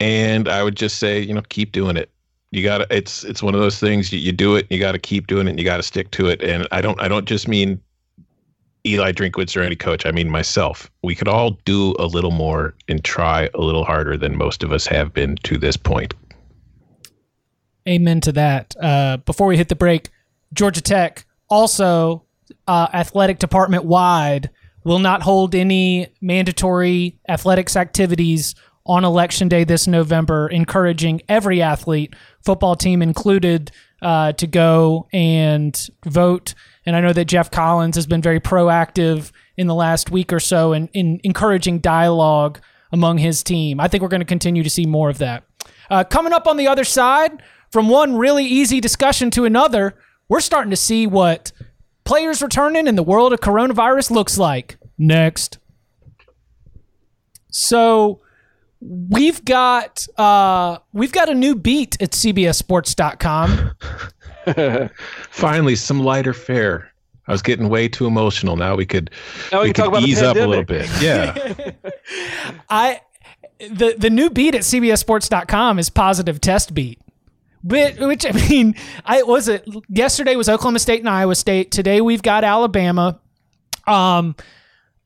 [0.00, 2.10] And I would just say, you know, keep doing it
[2.50, 4.92] you got to it's it's one of those things you, you do it you got
[4.92, 7.08] to keep doing it and you got to stick to it and i don't i
[7.08, 7.80] don't just mean
[8.86, 12.74] Eli Drinkwitz or any coach, I mean myself, we could all do a little more
[12.86, 16.12] and try a little harder than most of us have been to this point.
[17.88, 18.74] Amen to that.
[18.78, 20.10] Uh, before we hit the break,
[20.52, 22.23] Georgia Tech also
[22.66, 24.50] uh, athletic department wide
[24.84, 28.54] will not hold any mandatory athletics activities
[28.86, 32.14] on election day this November, encouraging every athlete,
[32.44, 33.70] football team included,
[34.02, 36.54] uh, to go and vote.
[36.84, 40.40] And I know that Geoff Collins has been very proactive in the last week or
[40.40, 42.60] so in, in encouraging dialogue
[42.92, 43.80] among his team.
[43.80, 45.44] I think we're going to continue to see more of that.
[45.88, 47.42] Uh, coming up on the other side,
[47.72, 49.96] from one really easy discussion to another,
[50.28, 51.52] we're starting to see what
[52.04, 54.76] players returning and the world of coronavirus looks like.
[54.98, 55.58] Next.
[57.50, 58.20] So
[58.80, 63.70] we've got uh, we've got a new beat at cbssports.com.
[65.30, 66.90] Finally, some lighter fare.
[67.26, 68.56] I was getting way too emotional.
[68.56, 69.10] Now we could
[69.50, 70.88] Now we we can talk could about ease up a little bit.
[71.00, 71.54] Yeah.
[72.68, 73.00] I
[73.58, 77.00] the the new beat at cbssports.com is positive test beat.
[77.64, 81.70] Which, which I mean, I was it yesterday was Oklahoma State and Iowa State.
[81.70, 83.20] Today we've got Alabama.
[83.86, 84.36] Um,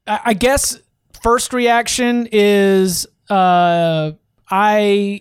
[0.07, 0.79] I, I guess
[1.23, 4.13] first reaction is uh,
[4.51, 5.21] I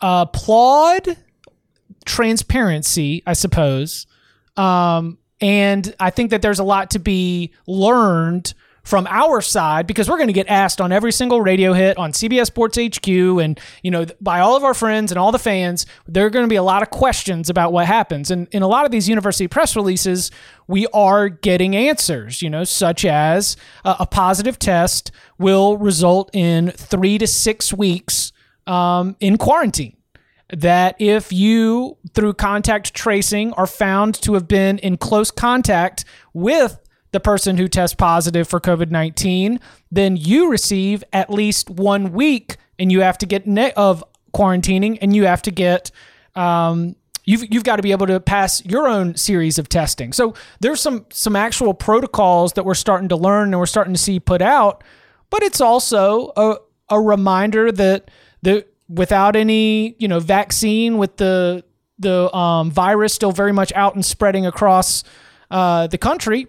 [0.00, 1.16] applaud
[2.04, 4.06] transparency, I suppose.
[4.56, 10.08] Um, and I think that there's a lot to be learned from our side because
[10.08, 13.60] we're going to get asked on every single radio hit on CBS Sports HQ and
[13.82, 16.48] you know by all of our friends and all the fans there are going to
[16.48, 18.30] be a lot of questions about what happens.
[18.30, 20.30] And in a lot of these university press releases
[20.66, 26.70] we are getting answers you know such as uh, a positive test will result in
[26.70, 28.32] 3 to 6 weeks
[28.66, 29.96] um, in quarantine.
[30.54, 36.04] That if you, through contact tracing, are found to have been in close contact
[36.34, 36.78] with
[37.12, 39.60] the person who tests positive for COVID 19,
[39.90, 44.02] then you receive at least one week and you have to get ne- of
[44.34, 45.90] quarantining and you have to get.
[46.34, 50.12] Um, You've, you've got to be able to pass your own series of testing.
[50.12, 53.98] So there's some some actual protocols that we're starting to learn and we're starting to
[54.00, 54.82] see put out,
[55.30, 56.56] but it's also a,
[56.88, 58.10] a reminder that
[58.42, 61.62] the without any you know vaccine with the
[61.96, 65.04] the um, virus still very much out and spreading across
[65.52, 66.48] uh, the country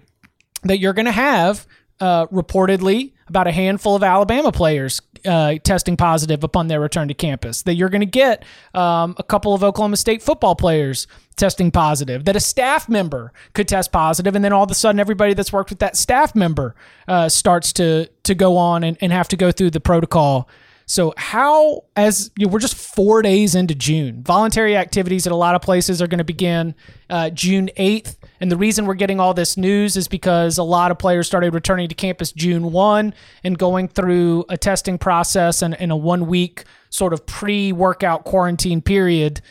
[0.63, 1.67] that you're going to have
[1.99, 7.13] uh, reportedly about a handful of Alabama players uh, testing positive upon their return to
[7.13, 7.63] campus.
[7.63, 8.43] That you're going to get
[8.73, 12.25] um, a couple of Oklahoma State football players testing positive.
[12.25, 15.53] That a staff member could test positive, and then all of a sudden, everybody that's
[15.53, 16.75] worked with that staff member
[17.07, 20.49] uh, starts to to go on and, and have to go through the protocol.
[20.85, 25.35] So how, as you know, we're just four days into June, voluntary activities at a
[25.35, 26.75] lot of places are going to begin
[27.09, 28.17] uh, June 8th.
[28.39, 31.53] And the reason we're getting all this news is because a lot of players started
[31.53, 33.13] returning to campus June 1
[33.43, 38.81] and going through a testing process and, a one week sort of pre workout quarantine
[38.81, 39.41] period.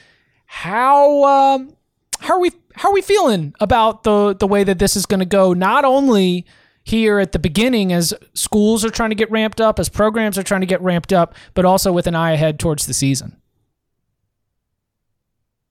[0.47, 1.77] How, um,
[2.21, 5.21] how are we, how are we feeling about the, the way that this is going
[5.21, 5.55] to go?
[5.55, 6.47] Not only
[6.85, 10.43] here at the beginning as schools are trying to get ramped up, as programs are
[10.43, 13.37] trying to get ramped up, but also with an eye ahead towards the season.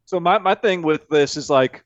[0.05, 1.83] So my, my thing with this is like,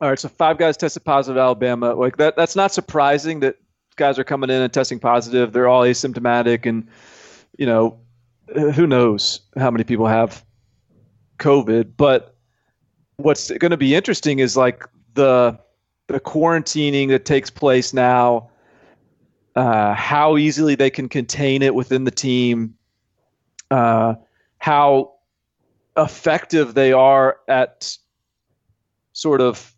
[0.00, 1.94] all right, so five guys tested positive Alabama.
[1.94, 3.56] Like that that's not surprising that
[3.96, 5.52] guys are coming in and testing positive.
[5.52, 6.86] They're all asymptomatic and
[7.58, 7.98] you know,
[8.54, 10.44] who knows how many people have
[11.38, 12.36] COVID, but
[13.16, 15.58] what's going to be interesting is like the
[16.08, 18.50] the quarantining that takes place now,
[19.56, 22.74] uh, how easily they can contain it within the team,
[23.70, 24.14] uh,
[24.58, 25.14] how
[25.96, 27.96] effective they are at
[29.12, 29.74] sort of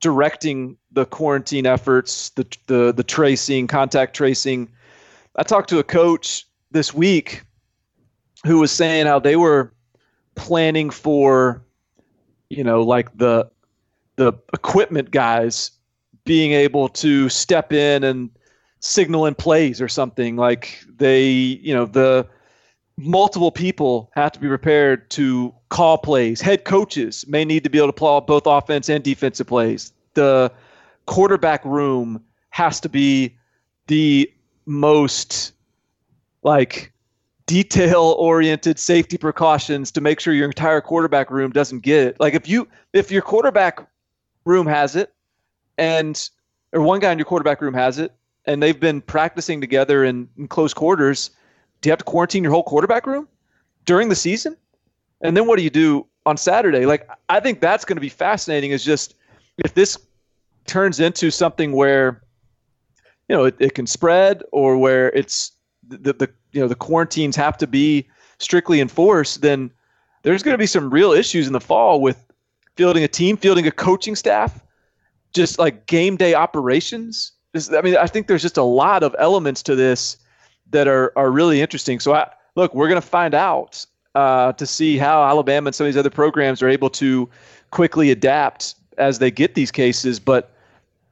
[0.00, 4.68] directing the quarantine efforts, the the the tracing, contact tracing.
[5.36, 7.42] I talked to a coach this week
[8.46, 9.72] who was saying how they were
[10.36, 11.64] planning for,
[12.48, 13.50] you know, like the
[14.18, 15.70] the equipment guys
[16.24, 18.28] being able to step in and
[18.80, 20.36] signal in plays or something.
[20.36, 22.26] Like they you know the
[22.96, 26.40] multiple people have to be prepared to call plays.
[26.40, 29.92] Head coaches may need to be able to call both offense and defensive plays.
[30.14, 30.52] The
[31.06, 33.36] quarterback room has to be
[33.86, 34.30] the
[34.66, 35.52] most
[36.42, 36.92] like
[37.46, 42.20] detail oriented safety precautions to make sure your entire quarterback room doesn't get it.
[42.20, 43.86] Like if you if your quarterback
[44.48, 45.14] room has it
[45.76, 46.30] and
[46.72, 48.12] or one guy in your quarterback room has it
[48.46, 51.30] and they've been practicing together in, in close quarters
[51.80, 53.28] do you have to quarantine your whole quarterback room
[53.84, 54.56] during the season?
[55.20, 56.86] And then what do you do on saturday?
[56.86, 59.14] Like i think that's going to be fascinating is just
[59.64, 59.98] if this
[60.66, 62.22] turns into something where
[63.28, 65.52] you know it, it can spread or where it's
[65.86, 69.70] the, the you know the quarantines have to be strictly enforced, then
[70.22, 72.27] there's going to be some real issues in the fall with
[72.78, 74.62] fielding a team, fielding a coaching staff,
[75.34, 77.32] just like game day operations.
[77.76, 80.16] I mean, I think there's just a lot of elements to this
[80.70, 81.98] that are are really interesting.
[81.98, 85.86] So I look, we're going to find out uh, to see how Alabama and some
[85.86, 87.28] of these other programs are able to
[87.72, 90.20] quickly adapt as they get these cases.
[90.20, 90.52] But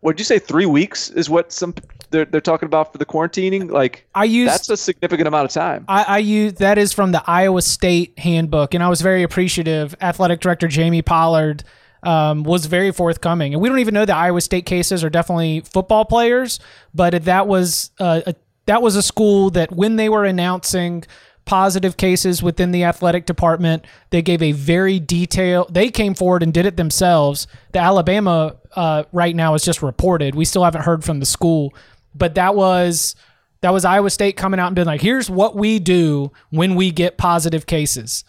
[0.01, 0.39] what did you say?
[0.39, 1.75] Three weeks is what some
[2.11, 3.71] they're, they're talking about for the quarantining.
[3.71, 5.85] Like I use that's a significant amount of time.
[5.89, 9.95] I, I use that is from the Iowa State handbook, and I was very appreciative.
[10.01, 11.65] Athletic director Jamie Pollard
[12.03, 15.61] um, was very forthcoming, and we don't even know the Iowa State cases are definitely
[15.61, 16.61] football players,
[16.95, 18.35] but that was uh, a,
[18.67, 21.05] that was a school that when they were announcing
[21.47, 23.87] positive cases within the athletic department.
[24.11, 25.73] They gave a very detailed.
[25.73, 27.47] They came forward and did it themselves.
[27.73, 30.35] The Alabama uh, right now is just reported.
[30.35, 31.73] We still haven't heard from the school,
[32.17, 33.15] but that was
[33.61, 36.91] that was Iowa State coming out and being like, "Here's what we do when we
[36.91, 38.25] get positive cases."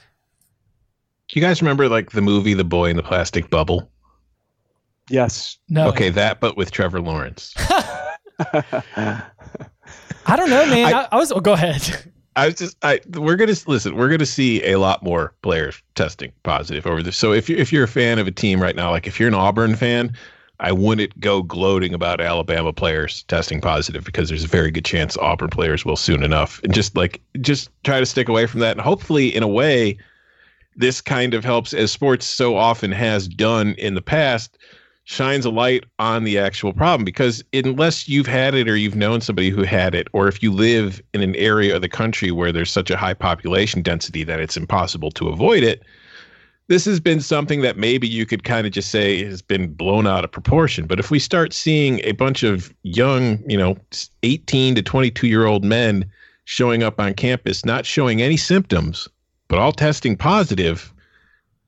[1.27, 3.89] Do you guys remember like the movie The Boy in the Plastic Bubble?
[5.09, 5.57] Yes.
[5.69, 5.87] No.
[5.89, 7.53] Okay, that but with Trevor Lawrence.
[8.39, 10.93] I don't know, man.
[10.93, 11.31] I, I, I was.
[11.31, 12.11] Oh, go ahead.
[12.35, 13.95] I was just I we're gonna listen.
[13.95, 17.17] We're gonna see a lot more players testing positive over this.
[17.17, 19.27] So if you if you're a fan of a team right now, like if you're
[19.27, 20.15] an Auburn fan,
[20.59, 25.15] I wouldn't go gloating about Alabama players testing positive because there's a very good chance
[25.17, 26.61] Auburn players will soon enough.
[26.63, 28.71] And just like just try to stick away from that.
[28.71, 29.97] And hopefully, in a way,
[30.75, 34.57] this kind of helps, as sports so often has done in the past,
[35.07, 39.21] shines a light on the actual problem because unless you've had it or you've known
[39.21, 42.51] somebody who had it or if you live in an area of the country where
[42.51, 45.81] there's such a high population density that it's impossible to avoid it
[46.67, 50.05] this has been something that maybe you could kind of just say has been blown
[50.05, 50.85] out of proportion.
[50.85, 53.77] But if we start seeing a bunch of young you know
[54.23, 56.05] 18 to 22 year old men
[56.45, 59.09] showing up on campus not showing any symptoms
[59.49, 60.93] but all testing positive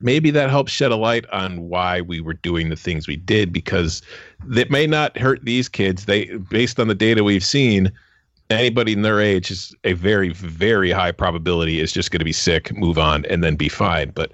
[0.00, 3.52] maybe that helps shed a light on why we were doing the things we did
[3.52, 4.02] because
[4.46, 6.06] that may not hurt these kids.
[6.06, 7.92] They based on the data we've seen
[8.48, 12.32] anybody in their age is a very very high probability is just going to be
[12.32, 14.10] sick move on and then be fine.
[14.10, 14.32] But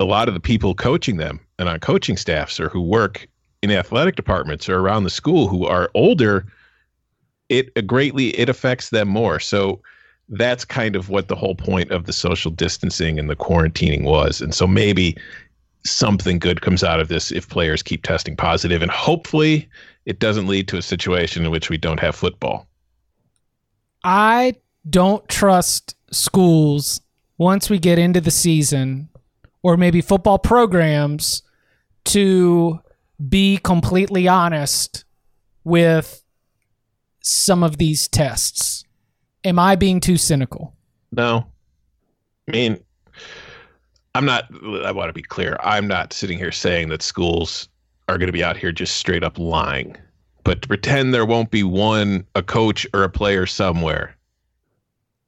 [0.00, 3.28] a lot of the people coaching them and on coaching staffs or who work
[3.62, 6.44] in athletic departments or around the school who are older
[7.48, 9.80] it greatly it affects them more so
[10.28, 14.40] that's kind of what the whole point of the social distancing and the quarantining was.
[14.40, 15.16] And so maybe
[15.84, 19.68] something good comes out of this if players keep testing positive and hopefully
[20.06, 22.66] it doesn't lead to a situation in which we don't have football.
[24.02, 24.54] I
[24.88, 27.00] don't trust schools
[27.36, 29.08] once we get into the season
[29.64, 31.42] or maybe football programs
[32.04, 32.78] to
[33.28, 35.04] be completely honest
[35.64, 36.22] with
[37.20, 38.84] some of these tests
[39.44, 40.74] am I being too cynical?
[41.12, 41.46] No.
[42.48, 42.78] I mean,
[44.14, 44.44] I'm not,
[44.84, 45.56] I want to be clear.
[45.60, 47.68] I'm not sitting here saying that schools
[48.08, 49.96] are going to be out here just straight up lying.
[50.44, 54.13] But to pretend there won't be one, a coach or a player somewhere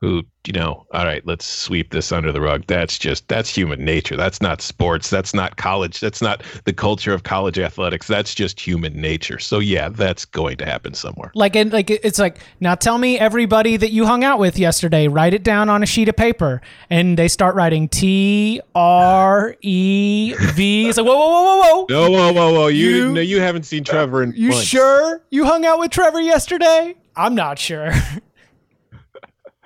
[0.00, 2.64] who you know all right let's sweep this under the rug.
[2.66, 4.16] That's just that's human nature.
[4.16, 5.10] That's not sports.
[5.10, 6.00] That's not college.
[6.00, 8.06] That's not the culture of college athletics.
[8.06, 9.38] That's just human nature.
[9.38, 11.32] So yeah that's going to happen somewhere.
[11.34, 15.08] Like and like it's like now tell me everybody that you hung out with yesterday.
[15.08, 16.60] Write it down on a sheet of paper.
[16.90, 20.88] And they start writing t r e v.
[20.88, 21.86] It's like whoa whoa whoa whoa whoa.
[21.88, 22.66] No whoa whoa whoa.
[22.68, 24.64] You you, no, you haven't seen trevor in you months.
[24.64, 26.94] sure you hung out with trevor yesterday?
[27.16, 27.92] I'm not sure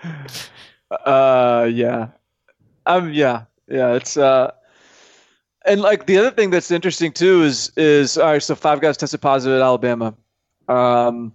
[0.90, 2.08] uh, yeah,
[2.86, 3.94] um, yeah, yeah.
[3.94, 4.52] It's uh,
[5.66, 8.42] and like the other thing that's interesting too is is all right.
[8.42, 10.14] So five guys tested positive at Alabama.
[10.68, 11.32] Um,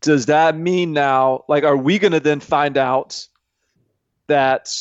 [0.00, 1.44] does that mean now?
[1.48, 3.26] Like, are we to then find out
[4.26, 4.72] that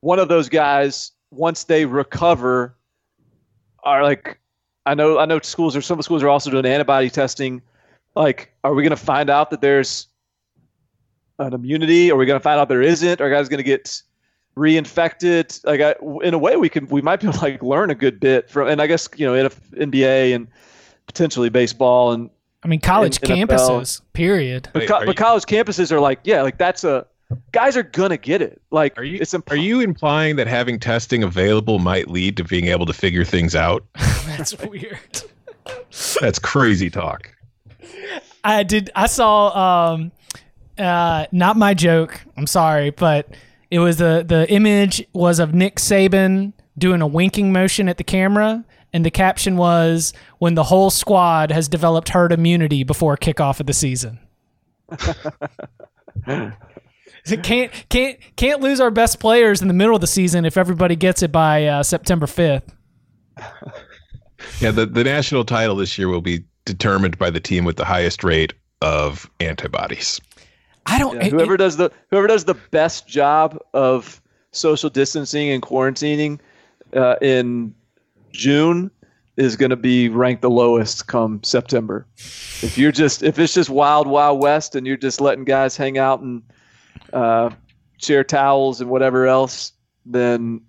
[0.00, 2.76] one of those guys, once they recover,
[3.82, 4.38] are like,
[4.86, 7.62] I know, I know schools or some schools are also doing antibody testing.
[8.14, 10.08] Like, are we going to find out that there's
[11.38, 12.10] an immunity?
[12.10, 13.20] Are we going to find out there isn't?
[13.20, 14.02] Are guys going to get
[14.56, 15.64] reinfected?
[15.64, 17.94] Like, I, in a way, we can we might be able to like learn a
[17.94, 20.48] good bit from, and I guess you know, NBA and
[21.06, 22.30] potentially baseball and.
[22.62, 24.00] I mean, college and campuses.
[24.14, 24.70] Period.
[24.72, 27.06] But, co- but college campuses are like, yeah, like that's a
[27.52, 28.60] guys are gonna get it.
[28.70, 32.44] Like, are you it's imp- are you implying that having testing available might lead to
[32.44, 33.84] being able to figure things out?
[34.26, 35.22] that's weird.
[36.20, 37.30] that's crazy talk.
[38.42, 38.90] I did.
[38.94, 40.12] I saw um,
[40.78, 42.20] uh, not my joke.
[42.36, 43.28] I'm sorry, but
[43.70, 48.04] it was the the image was of Nick Saban doing a winking motion at the
[48.04, 53.60] camera, and the caption was when the whole squad has developed herd immunity before kickoff
[53.60, 54.18] of the season.
[57.42, 60.96] can't can't can't lose our best players in the middle of the season if everybody
[60.96, 62.74] gets it by uh, September fifth.
[64.60, 67.84] Yeah, the, the national title this year will be determined by the team with the
[67.84, 68.52] highest rate
[68.82, 70.20] of antibodies.
[70.86, 71.16] I don't.
[71.16, 74.20] Yeah, whoever it, does the whoever does the best job of
[74.52, 76.38] social distancing and quarantining
[76.94, 77.74] uh, in
[78.32, 78.90] June
[79.36, 82.06] is going to be ranked the lowest come September.
[82.16, 85.98] If you're just if it's just wild wild west and you're just letting guys hang
[85.98, 86.42] out and
[87.12, 87.50] uh,
[87.98, 89.72] share towels and whatever else,
[90.06, 90.60] then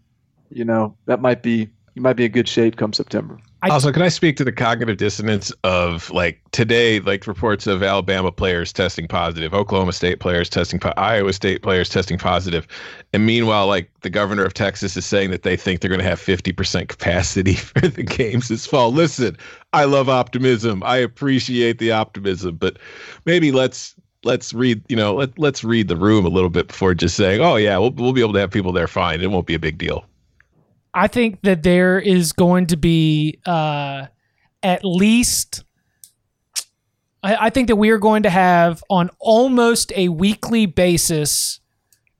[0.50, 3.38] you know that might be you might be in good shape come September.
[3.66, 7.82] I, also, can I speak to the cognitive dissonance of like today, like reports of
[7.82, 12.68] Alabama players testing positive, Oklahoma State players testing, po- Iowa State players testing positive,
[13.12, 16.08] and meanwhile, like the governor of Texas is saying that they think they're going to
[16.08, 18.94] have fifty percent capacity for the games this fall.
[18.94, 19.36] Listen,
[19.74, 20.84] I love optimism.
[20.84, 22.78] I appreciate the optimism, but
[23.26, 26.94] maybe let's let's read you know let, let's read the room a little bit before
[26.94, 29.46] just saying oh yeah we'll, we'll be able to have people there fine it won't
[29.46, 30.04] be a big deal
[30.96, 34.06] I think that there is going to be uh,
[34.64, 35.66] at least.
[37.22, 41.60] I, I think that we are going to have on almost a weekly basis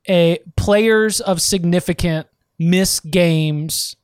[0.10, 2.28] a players of significant
[2.60, 3.96] miss games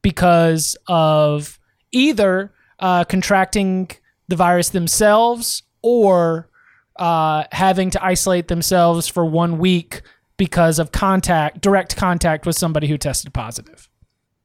[0.00, 1.58] because of
[1.90, 3.90] either uh, contracting
[4.28, 6.48] the virus themselves or
[6.96, 10.02] uh, having to isolate themselves for one week
[10.36, 13.88] because of contact, direct contact with somebody who tested positive.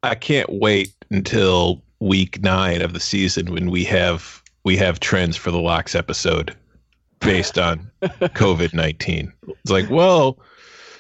[0.04, 5.36] I can't wait until week nine of the season when we have we have trends
[5.36, 6.56] for the locks episode
[7.20, 9.34] based on COVID nineteen.
[9.48, 10.40] It's like, well,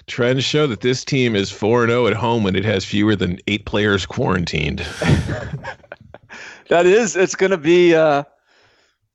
[0.07, 2.83] trends show that this team is four and zero oh at home when it has
[2.83, 4.79] fewer than eight players quarantined.
[6.67, 7.95] that is, it's going to be.
[7.95, 8.23] Uh,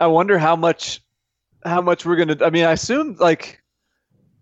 [0.01, 1.03] I wonder how much,
[1.65, 2.45] how much we're going to.
[2.45, 3.61] I mean, I assume like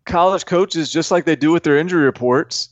[0.06, 2.68] college coaches, just like they do with their injury reports,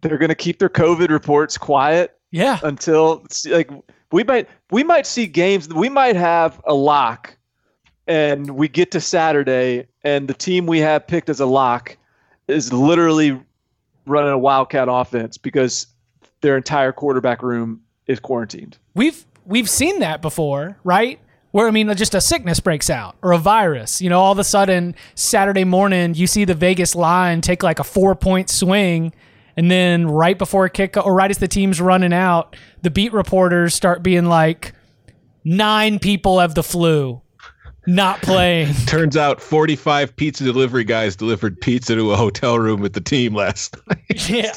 [0.00, 2.18] they're going to keep their COVID reports quiet.
[2.30, 2.58] Yeah.
[2.62, 3.70] Until like
[4.12, 7.36] we might we might see games we might have a lock
[8.06, 11.96] and we get to Saturday and the team we have picked as a lock
[12.48, 13.40] is literally
[14.06, 15.88] running a wildcat offense because
[16.40, 18.78] their entire quarterback room is quarantined.
[18.94, 21.18] We've we've seen that before, right?
[21.50, 24.02] Where I mean, just a sickness breaks out or a virus.
[24.02, 27.78] You know, all of a sudden Saturday morning you see the Vegas line take like
[27.78, 29.12] a four point swing
[29.56, 33.74] and then right before kick or right as the team's running out, the beat reporters
[33.74, 34.72] start being like,
[35.44, 37.22] nine people have the flu,
[37.86, 38.74] not playing.
[38.86, 43.34] Turns out 45 pizza delivery guys delivered pizza to a hotel room with the team
[43.34, 44.28] last night.
[44.28, 44.52] yeah.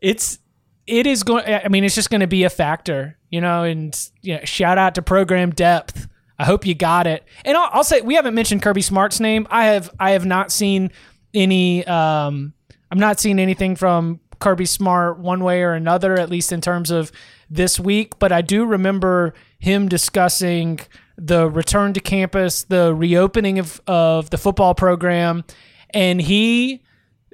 [0.00, 0.38] It's,
[0.86, 3.94] it is going, I mean, it's just going to be a factor, you know, and
[4.22, 6.08] you know, shout out to program depth.
[6.38, 7.24] I hope you got it.
[7.44, 9.46] And I'll, I'll say we haven't mentioned Kirby Smart's name.
[9.50, 10.90] I have, I have not seen
[11.34, 12.54] any, um,
[12.90, 16.90] I'm not seeing anything from Kirby Smart one way or another, at least in terms
[16.90, 17.12] of
[17.48, 18.18] this week.
[18.18, 20.80] But I do remember him discussing
[21.16, 25.44] the return to campus, the reopening of, of the football program,
[25.90, 26.82] and he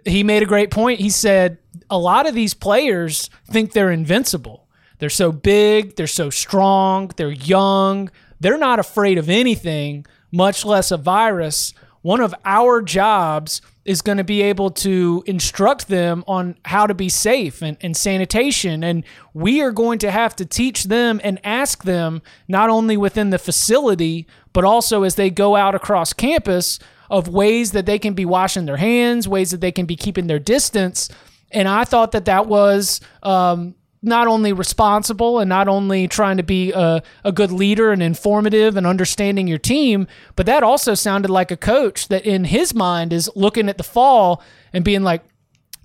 [0.05, 1.01] he made a great point.
[1.01, 1.59] He said
[1.91, 4.69] a lot of these players think they're invincible.
[4.99, 10.91] They're so big, they're so strong, they're young, they're not afraid of anything, much less
[10.91, 11.75] a virus.
[12.03, 16.95] One of our jobs is going to be able to instruct them on how to
[16.95, 18.83] be safe and, and, sanitation.
[18.83, 23.31] And we are going to have to teach them and ask them, not only within
[23.31, 26.79] the facility, but also as they go out across campus,
[27.09, 30.27] of ways that they can be washing their hands, ways that they can be keeping
[30.27, 31.09] their distance.
[31.53, 36.43] And I thought that that was um, not only responsible and not only trying to
[36.43, 41.31] be a, a good leader and informative and understanding your team, but that also sounded
[41.31, 44.43] like a coach that in his mind is looking at the fall
[44.73, 45.23] and being like,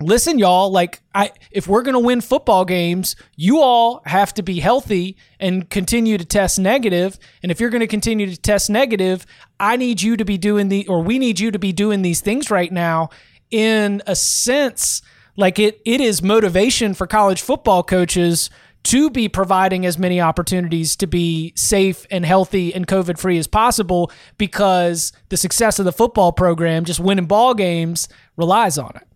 [0.00, 4.42] listen y'all like i if we're going to win football games you all have to
[4.42, 7.18] be healthy and continue to test negative.
[7.42, 9.26] And if you're going to continue to test negative
[9.60, 12.20] i need you to be doing the or we need you to be doing these
[12.20, 13.10] things right now
[13.50, 15.02] in a sense
[15.36, 18.50] like it, it is motivation for college football coaches
[18.84, 23.46] to be providing as many opportunities to be safe and healthy and COVID free as
[23.46, 29.06] possible because the success of the football program, just winning ball games, relies on it.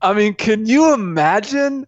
[0.00, 1.86] I mean, can you imagine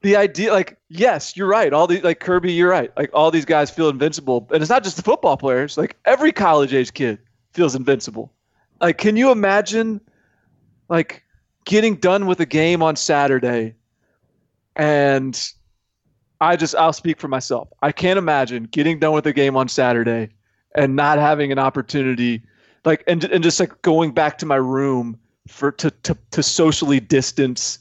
[0.00, 0.52] the idea?
[0.52, 1.72] Like, yes, you're right.
[1.72, 2.90] All these, like Kirby, you're right.
[2.96, 5.78] Like, all these guys feel invincible, and it's not just the football players.
[5.78, 7.20] Like, every college age kid
[7.52, 8.32] feels invincible.
[8.80, 10.00] Like, can you imagine,
[10.88, 11.21] like,
[11.64, 13.74] getting done with a game on Saturday.
[14.76, 15.38] And
[16.40, 17.68] I just I'll speak for myself.
[17.82, 20.30] I can't imagine getting done with a game on Saturday
[20.74, 22.42] and not having an opportunity
[22.84, 27.00] like and and just like going back to my room for to to, to socially
[27.00, 27.78] distance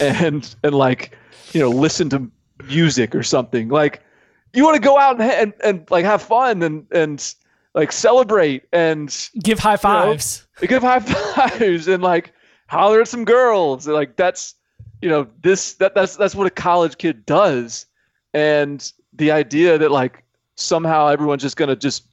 [0.00, 1.16] and and like
[1.52, 2.30] you know listen to
[2.64, 3.68] music or something.
[3.68, 4.02] Like
[4.52, 7.34] you want to go out and, and and like have fun and and
[7.74, 11.00] like celebrate and give high fives you know, give high
[11.48, 12.32] fives and like
[12.68, 13.86] holler at some girls.
[13.86, 14.54] Like that's
[15.02, 17.86] you know this that that's that's what a college kid does.
[18.32, 20.24] And the idea that like
[20.56, 22.04] somehow everyone's just gonna just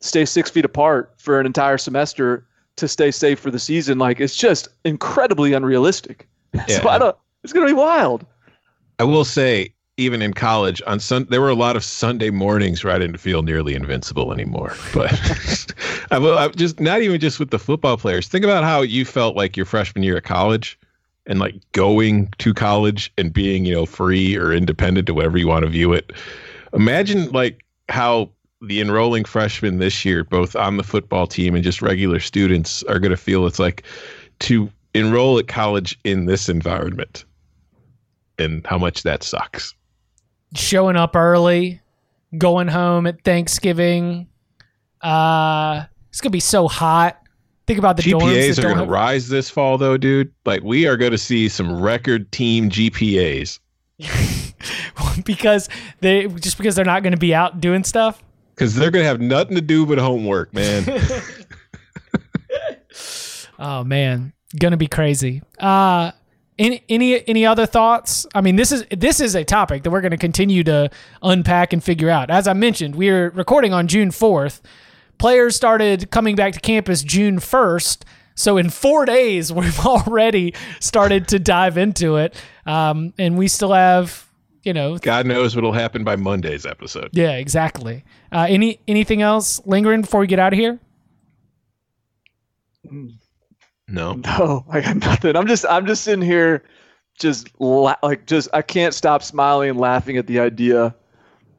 [0.00, 2.46] stay six feet apart for an entire semester
[2.76, 6.26] to stay safe for the season like it's just incredibly unrealistic.
[6.52, 6.80] Yeah.
[6.82, 8.26] so I don't, it's gonna be wild.
[8.98, 12.82] I will say even in college on sun there were a lot of sunday mornings
[12.82, 14.74] where i didn't feel nearly invincible anymore.
[14.92, 15.12] But
[16.10, 18.28] I, I just not even just with the football players.
[18.28, 20.78] Think about how you felt like your freshman year at college
[21.26, 25.48] and like going to college and being you know free or independent to whatever you
[25.48, 26.12] want to view it.
[26.72, 28.30] Imagine like how
[28.62, 32.98] the enrolling freshmen this year both on the football team and just regular students are
[32.98, 33.84] going to feel it's like
[34.38, 37.24] to enroll at college in this environment
[38.38, 39.74] and how much that sucks
[40.54, 41.80] showing up early
[42.38, 44.26] going home at thanksgiving
[45.02, 47.20] uh it's gonna be so hot
[47.70, 50.32] Think about the GPAs are going to rise this fall, though, dude.
[50.44, 53.60] Like we are to see some record team GPAs
[55.24, 55.68] because
[56.00, 58.24] they just because they're not to be out doing stuff.
[58.56, 60.84] Because they're to have nothing to do but homework, man.
[63.60, 65.40] oh man, gonna be crazy.
[65.60, 66.10] Uh
[66.60, 68.24] any any any other thoughts?
[68.34, 70.90] I mean, this is this is a topic that we're going to continue to
[71.22, 72.30] unpack and figure out.
[72.30, 74.62] As I mentioned, we're recording on June fourth
[75.20, 78.02] players started coming back to campus June 1st.
[78.34, 82.34] So in four days, we've already started to dive into it.
[82.66, 84.26] Um, and we still have,
[84.64, 87.10] you know, God knows what'll happen by Monday's episode.
[87.12, 88.04] Yeah, exactly.
[88.32, 90.80] Uh, any anything else lingering before we get out of here?
[93.90, 95.36] No, no, I got nothing.
[95.36, 96.64] I'm just I'm just sitting here,
[97.18, 100.94] just la- like just I can't stop smiling and laughing at the idea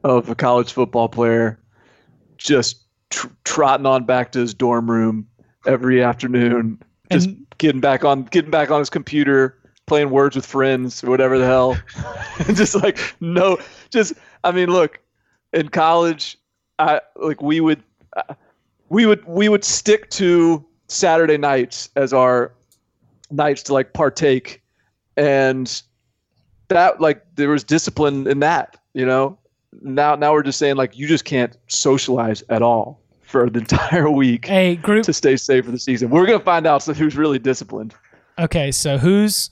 [0.04, 1.60] of a college football player
[2.36, 5.26] just tr- trotting on back to his dorm room
[5.66, 10.46] every afternoon, just and, getting back on getting back on his computer, playing Words with
[10.46, 11.76] Friends or whatever the hell.
[12.54, 13.58] just like no,
[13.90, 14.14] just
[14.44, 15.00] I mean, look,
[15.52, 16.38] in college,
[16.78, 17.82] I like we would
[18.16, 18.34] uh,
[18.88, 22.52] we would we would stick to Saturday nights as our
[23.30, 24.62] nights to like partake,
[25.16, 25.82] and
[26.68, 29.38] that like there was discipline in that, you know.
[29.80, 34.10] Now now we're just saying like you just can't socialize at all for the entire
[34.10, 36.10] week hey, group, to stay safe for the season.
[36.10, 37.94] We're to find out so who's really disciplined.
[38.38, 39.50] Okay, so who's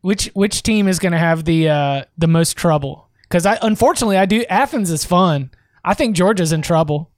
[0.00, 3.08] which which team is to have the uh, the most trouble?
[3.22, 5.50] Because I unfortunately I do Athens is fun.
[5.84, 7.11] I think Georgia's in trouble.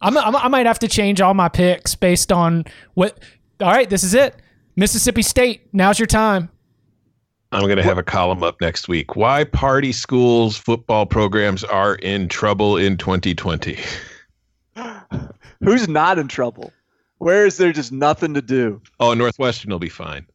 [0.00, 3.18] I'm, I'm, i might have to change all my picks based on what.
[3.60, 4.36] All right, this is it.
[4.76, 5.68] Mississippi State.
[5.72, 6.48] Now's your time.
[7.50, 9.16] I'm going to have a column up next week.
[9.16, 13.78] Why party schools football programs are in trouble in 2020.
[15.60, 16.72] Who's not in trouble?
[17.18, 18.80] Where is there just nothing to do?
[19.00, 20.26] Oh, Northwestern will be fine.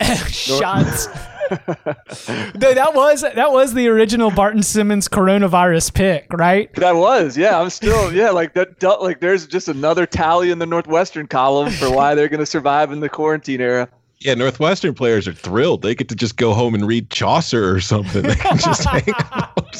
[0.28, 1.08] Shots.
[1.48, 6.72] that was that was the original Barton Simmons coronavirus pick, right?
[6.74, 7.60] That was, yeah.
[7.60, 8.82] I'm still, yeah, like that.
[8.82, 12.92] Like, there's just another tally in the Northwestern column for why they're going to survive
[12.92, 13.88] in the quarantine era.
[14.20, 15.82] Yeah, Northwestern players are thrilled.
[15.82, 18.22] They get to just go home and read Chaucer or something.
[18.22, 19.76] They can just hang out.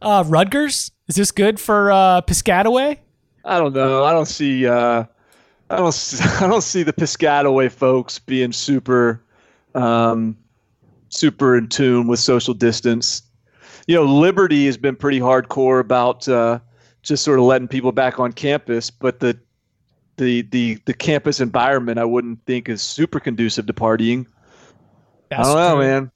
[0.00, 2.98] Uh, Rutgers is this good for uh, Piscataway?
[3.44, 4.04] I don't know.
[4.04, 4.66] I don't see.
[4.66, 5.04] Uh,
[5.70, 6.20] I don't.
[6.40, 9.20] I don't see the Piscataway folks being super,
[9.76, 10.36] um,
[11.08, 13.22] super in tune with social distance.
[13.86, 16.58] You know, Liberty has been pretty hardcore about uh,
[17.02, 19.38] just sort of letting people back on campus, but the
[20.16, 24.26] the the the campus environment I wouldn't think is super conducive to partying.
[25.30, 25.86] That's I don't know, true.
[25.86, 26.10] man.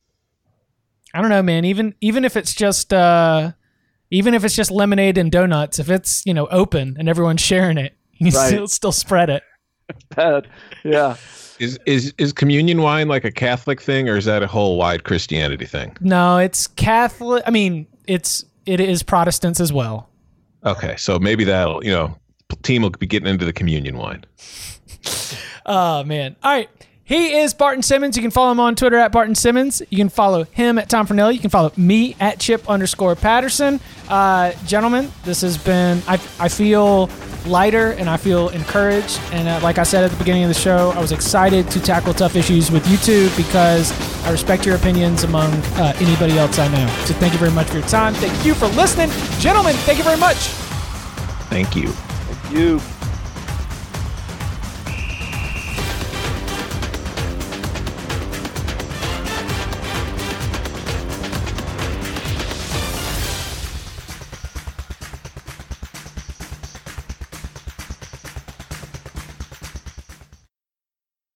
[1.14, 1.64] I don't know, man.
[1.64, 3.52] Even even if it's just uh,
[4.10, 7.78] even if it's just lemonade and donuts, if it's you know open and everyone's sharing
[7.78, 8.48] it, you right.
[8.48, 9.42] still still spread it.
[10.16, 10.48] Bad.
[10.84, 11.16] Yeah.
[11.58, 15.04] Is is is communion wine like a Catholic thing, or is that a whole wide
[15.04, 15.94] Christianity thing?
[16.00, 17.42] No, it's Catholic.
[17.46, 20.08] I mean, it's it is Protestants as well.
[20.64, 22.16] Okay, so maybe that'll you know
[22.62, 24.24] team will be getting into the communion wine.
[25.66, 26.34] oh man!
[26.42, 26.70] All right,
[27.10, 28.16] He is Barton Simmons.
[28.16, 29.82] You can follow him on Twitter at Barton Simmons.
[29.90, 31.34] You can follow him at Tom Fornelli.
[31.34, 33.80] You can follow me at Chip underscore Patterson.
[34.08, 37.10] Uh, gentlemen, this has been, I, I feel
[37.46, 39.20] lighter and I feel encouraged.
[39.32, 41.80] And uh, like I said at the beginning of the show, I was excited to
[41.82, 43.90] tackle tough issues with you two because
[44.24, 46.86] I respect your opinions among uh, anybody else I know.
[47.06, 48.14] So thank you very much for your time.
[48.14, 49.10] Thank you for listening.
[49.40, 50.36] Gentlemen, thank you very much.
[51.50, 51.88] Thank you.
[51.88, 52.80] Thank you.